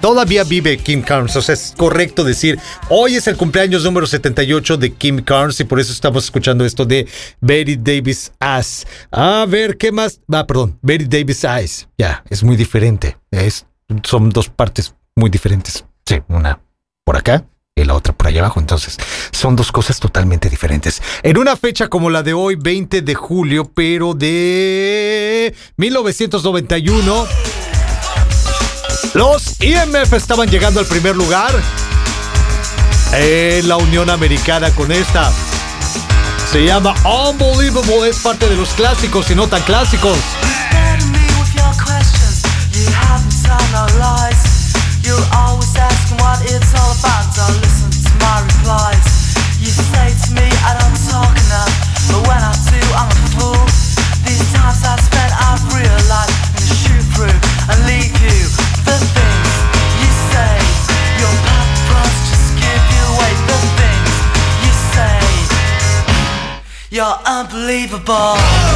[0.01, 4.79] Todavía vive Kim Carnes, o sea, es correcto decir, hoy es el cumpleaños número 78
[4.79, 7.07] de Kim Carnes y por eso estamos escuchando esto de
[7.43, 8.87] Betty Davis Eyes.
[9.11, 10.21] A ver, ¿qué más?
[10.33, 11.87] Ah, perdón, Betty Davis Eyes.
[11.99, 13.19] Ya, es muy diferente.
[13.31, 13.67] Es,
[14.05, 15.85] son dos partes muy diferentes.
[16.07, 16.59] Sí, una
[17.05, 18.61] por acá y la otra por allá abajo.
[18.61, 18.99] Entonces,
[19.31, 21.03] son dos cosas totalmente diferentes.
[21.23, 27.27] En una fecha como la de hoy, 20 de julio, pero de 1991.
[29.15, 31.53] Los IMF estaban llegando al primer lugar
[33.15, 35.33] en la Unión Americana con esta.
[36.51, 40.19] Se llama Unbelievable, es parte de los clásicos y no tan clásicos.
[46.23, 47.27] What it's all about.
[47.59, 49.07] Listen to my replies.
[49.59, 51.75] You say to me I don't talk enough,
[52.07, 53.65] but when I do, I'm a fool.
[54.23, 56.39] These times I've spent, I've realized
[56.83, 57.39] shoot through
[57.71, 58.39] and leave you.
[58.87, 59.51] The things
[59.99, 60.55] you say,
[61.19, 61.35] your
[62.31, 63.33] just give you away.
[63.51, 64.15] The things
[64.63, 65.19] you say,
[66.95, 68.72] you're unbelievable.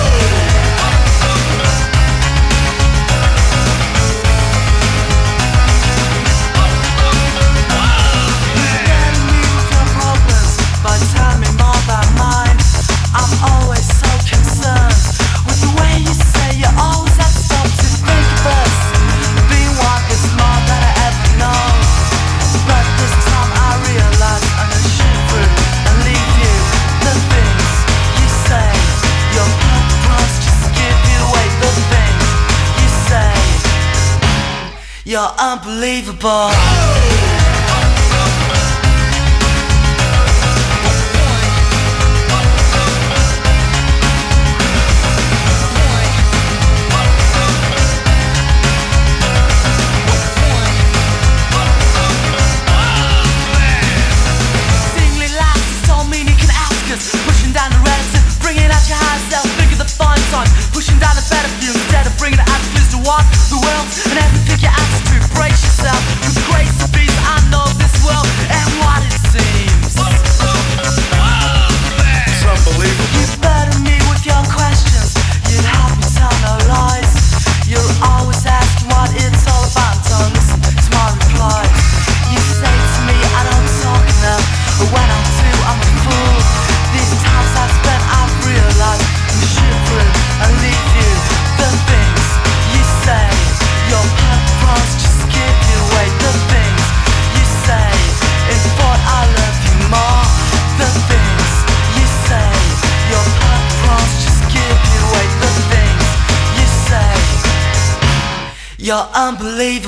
[35.38, 36.85] Unbelievable.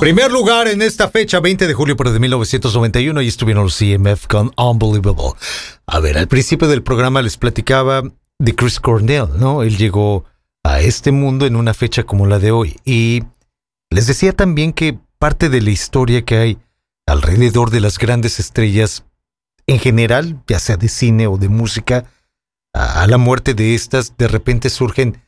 [0.00, 4.26] Primer lugar en esta fecha, 20 de julio pero de 1991, y estuvieron los CMF
[4.26, 5.32] con Unbelievable.
[5.86, 8.02] A ver, al principio del programa les platicaba
[8.38, 9.62] de Chris Cornell, ¿no?
[9.62, 10.24] Él llegó
[10.64, 12.76] a este mundo en una fecha como la de hoy.
[12.84, 13.24] Y
[13.90, 16.58] les decía también que parte de la historia que hay
[17.06, 19.04] alrededor de las grandes estrellas
[19.66, 22.04] en general, ya sea de cine o de música,
[22.72, 25.20] a, a la muerte de estas, de repente surgen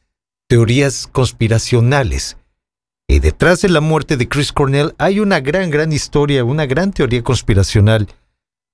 [0.48, 2.36] teorías conspiracionales.
[3.10, 6.92] Y detrás de la muerte de Chris Cornell hay una gran, gran historia, una gran
[6.92, 8.06] teoría conspiracional,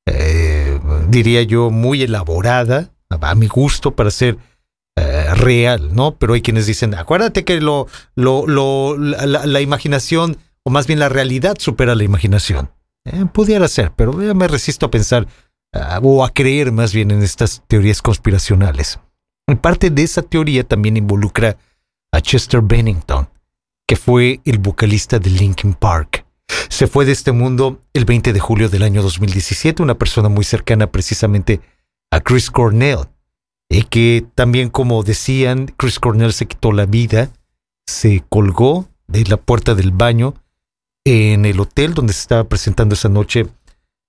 [0.06, 4.36] eh, diría yo, muy elaborada, a mi gusto, para ser
[4.98, 6.16] eh, real, ¿no?
[6.16, 11.08] Pero hay quienes dicen, acuérdate que lo, lo, la, la- imaginación, o más bien la
[11.08, 12.68] realidad, supera la imaginación.
[13.06, 15.26] Eh, pudiera ser, pero yo me resisto a pensar,
[15.72, 19.00] ah, o a creer más bien en estas teorías conspiracionales.
[19.62, 21.56] Parte de esa teoría también involucra
[22.12, 23.30] a Chester Bennington
[23.86, 26.26] que fue el vocalista de Linkin Park.
[26.68, 30.44] Se fue de este mundo el 20 de julio del año 2017, una persona muy
[30.44, 31.60] cercana precisamente
[32.10, 33.08] a Chris Cornell,
[33.68, 37.30] y que también como decían, Chris Cornell se quitó la vida,
[37.86, 40.34] se colgó de la puerta del baño
[41.04, 43.46] en el hotel donde se estaba presentando esa noche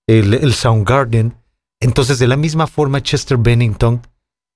[0.08, 1.36] el, el Soundgarden.
[1.80, 4.02] Entonces, de la misma forma, Chester Bennington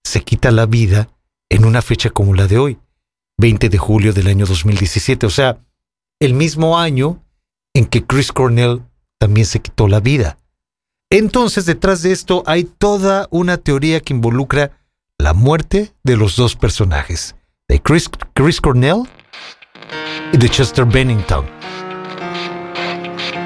[0.04, 1.10] se quita la vida
[1.50, 2.80] en una fecha como la de hoy.
[3.42, 5.60] 20 de julio del año 2017, o sea,
[6.22, 7.26] el mismo año
[7.74, 8.84] en que Chris Cornell
[9.20, 10.38] también se quitó la vida.
[11.10, 14.72] Entonces, detrás de esto hay toda una teoría que involucra
[15.18, 17.36] la muerte de los dos personajes,
[17.68, 18.10] de Chris,
[18.62, 19.04] Cornell
[20.32, 21.46] y de Chester Bennington.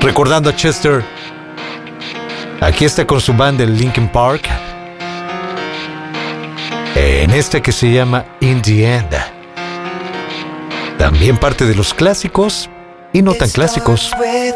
[0.02, 1.04] Recordando a Chester,
[2.62, 4.48] aquí está con su banda el Linkin Park,
[6.96, 9.35] en esta que se llama In the End.
[11.06, 12.68] También parte de los clásicos
[13.14, 14.10] y no tan clásicos.
[14.18, 14.50] I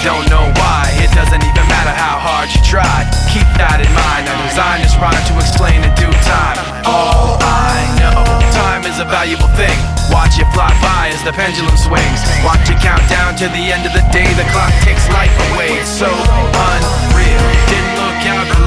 [0.00, 3.04] don't know why, it doesn't even matter how hard you try.
[3.28, 4.24] Keep that in mind.
[4.24, 6.56] I designed this rhyme to explain in due time.
[6.88, 8.24] All I know,
[8.56, 9.76] time is a valuable thing.
[10.08, 12.24] Watch it fly by as the pendulum swings.
[12.40, 14.32] Watch it count down to the end of the day.
[14.40, 15.84] The clock takes life away.
[15.84, 17.44] It's so unreal.
[17.68, 18.59] Didn't look out below.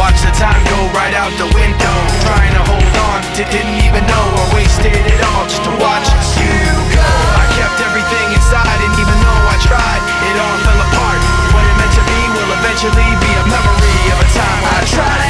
[0.00, 1.96] Watch the time go right out the window.
[2.24, 6.08] Trying to hold on to didn't even know I wasted it all just to watch
[6.40, 6.56] you
[6.96, 7.04] go.
[7.36, 11.20] I kept everything inside, and even though I tried, it all fell apart.
[11.52, 15.29] What it meant to be will eventually be a memory of a time I tried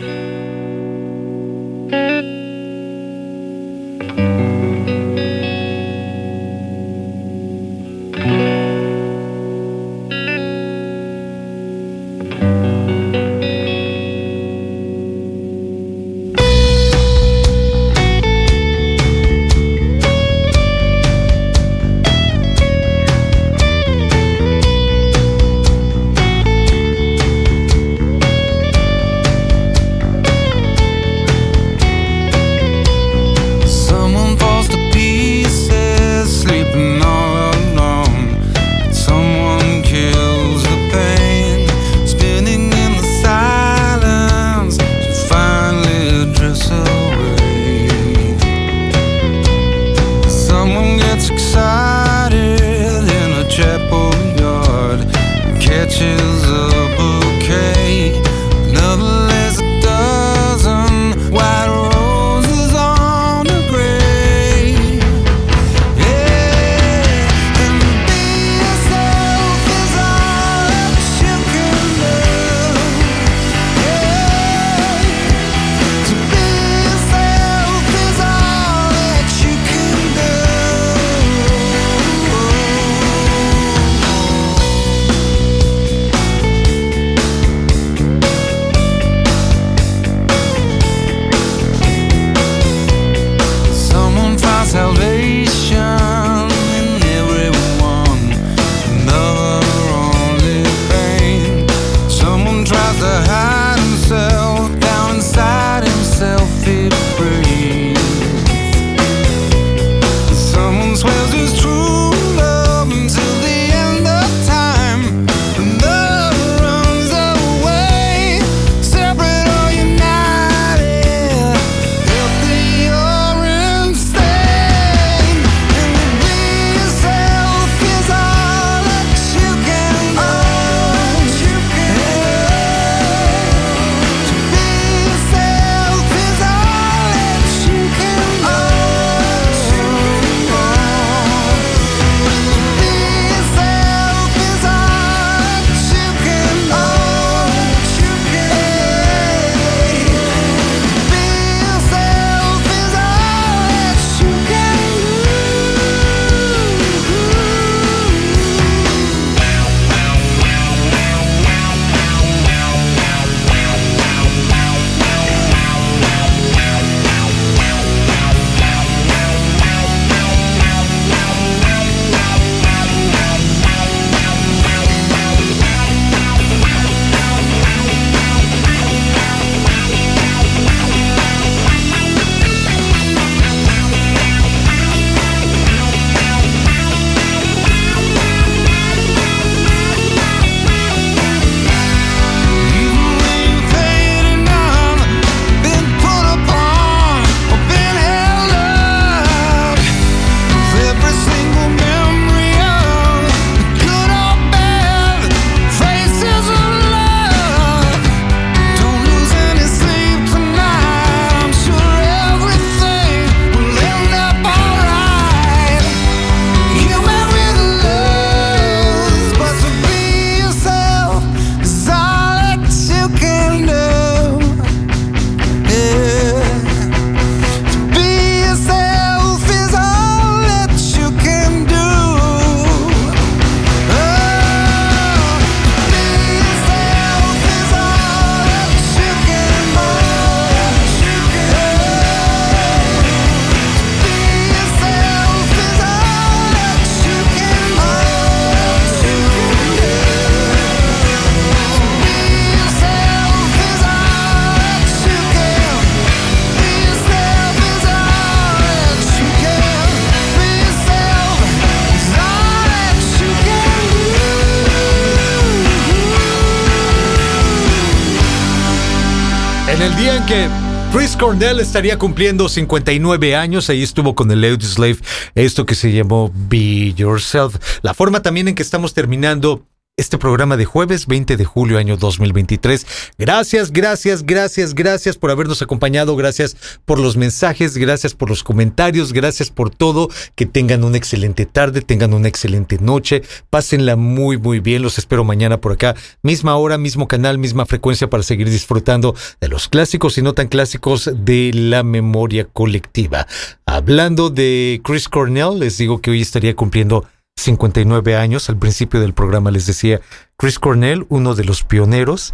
[271.31, 274.97] Cornell estaría cumpliendo 59 años, ahí estuvo con el Audioslave,
[275.33, 277.55] esto que se llamó Be Yourself.
[277.83, 279.65] La forma también en que estamos terminando
[280.01, 283.13] este programa de jueves 20 de julio año 2023.
[283.19, 289.13] Gracias, gracias, gracias, gracias por habernos acompañado, gracias por los mensajes, gracias por los comentarios,
[289.13, 290.09] gracias por todo.
[290.33, 293.21] Que tengan una excelente tarde, tengan una excelente noche,
[293.51, 294.81] pásenla muy, muy bien.
[294.81, 299.49] Los espero mañana por acá, misma hora, mismo canal, misma frecuencia para seguir disfrutando de
[299.49, 303.27] los clásicos y no tan clásicos de la memoria colectiva.
[303.67, 307.05] Hablando de Chris Cornell, les digo que hoy estaría cumpliendo
[307.41, 308.49] 59 años.
[308.49, 310.01] Al principio del programa les decía,
[310.37, 312.33] Chris Cornell, uno de los pioneros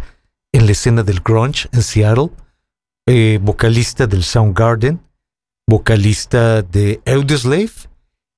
[0.52, 2.30] en la escena del grunge en Seattle,
[3.06, 5.00] eh, vocalista del Soundgarden,
[5.66, 7.70] vocalista de Audioslave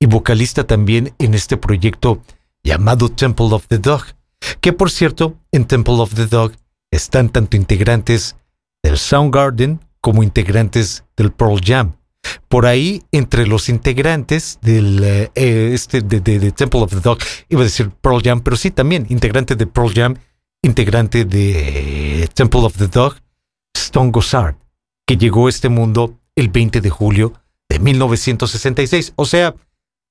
[0.01, 2.23] y vocalista también en este proyecto
[2.63, 4.03] llamado Temple of the Dog,
[4.61, 6.53] que por cierto, en Temple of the Dog
[6.91, 8.37] están tanto integrantes
[8.83, 11.97] del Soundgarden como integrantes del Pearl Jam.
[12.49, 17.19] Por ahí, entre los integrantes del eh, eh, este de, de- Temple of the Dog,
[17.49, 20.17] iba a decir Pearl Jam, pero sí también integrante de Pearl Jam,
[20.63, 23.17] integrante de Temple of the Dog,
[23.77, 24.57] Stone Gossard,
[25.07, 27.33] que llegó a este mundo el 20 de julio
[27.69, 29.13] de 1966.
[29.17, 29.55] O sea,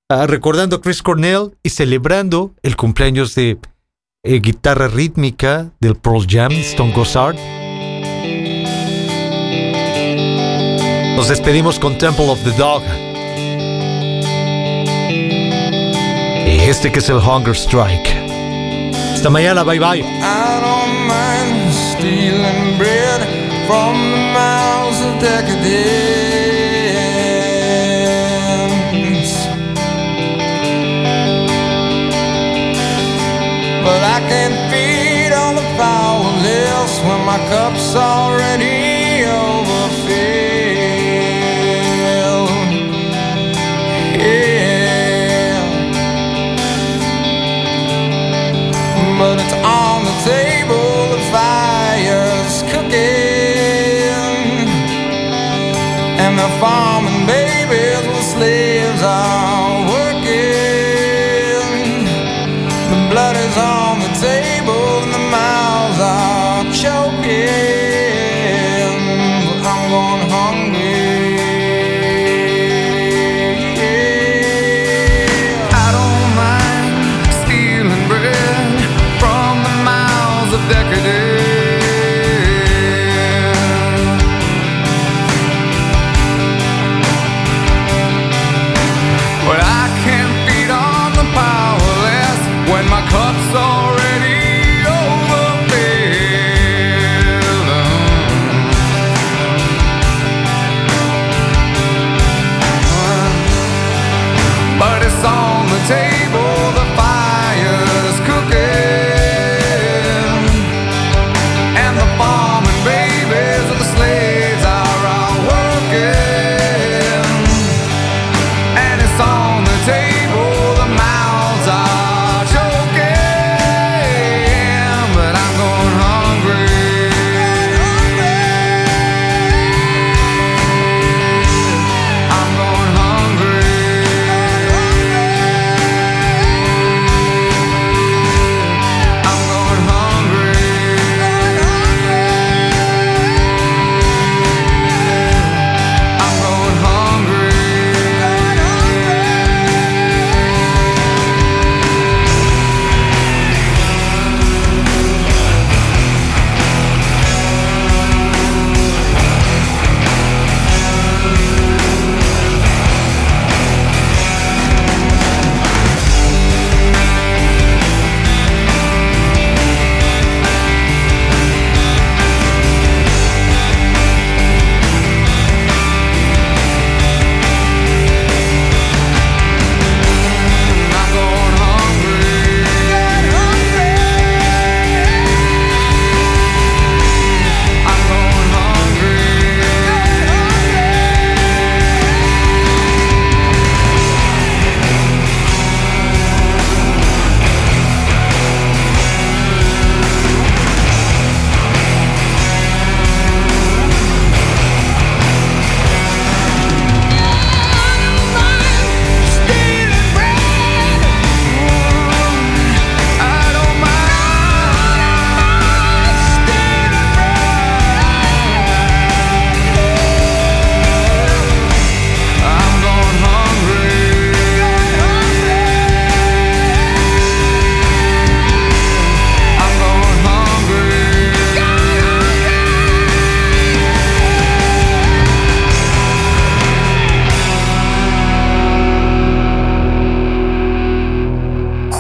[0.10, 3.60] ah, recordando a Chris Cornell y celebrando el cumpleaños de
[4.24, 7.36] eh, guitarra rítmica del Pearl Jam, Stone Gossard.
[11.20, 12.82] Nos despedimos con Temple of the Dog.
[16.48, 18.10] Y este que es el Hunger Strike.
[19.14, 20.00] Hasta mañana, bye bye.
[20.00, 23.28] I don't mind stealing bread
[23.68, 25.60] from the mouths of decadence.
[33.84, 35.64] But I can't feed on the
[37.04, 38.89] when my cup's already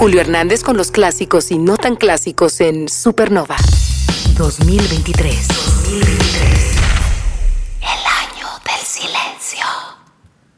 [0.09, 3.57] Julio Hernández con los clásicos y no tan clásicos en Supernova
[4.35, 5.47] 2023.
[5.47, 6.48] 2023.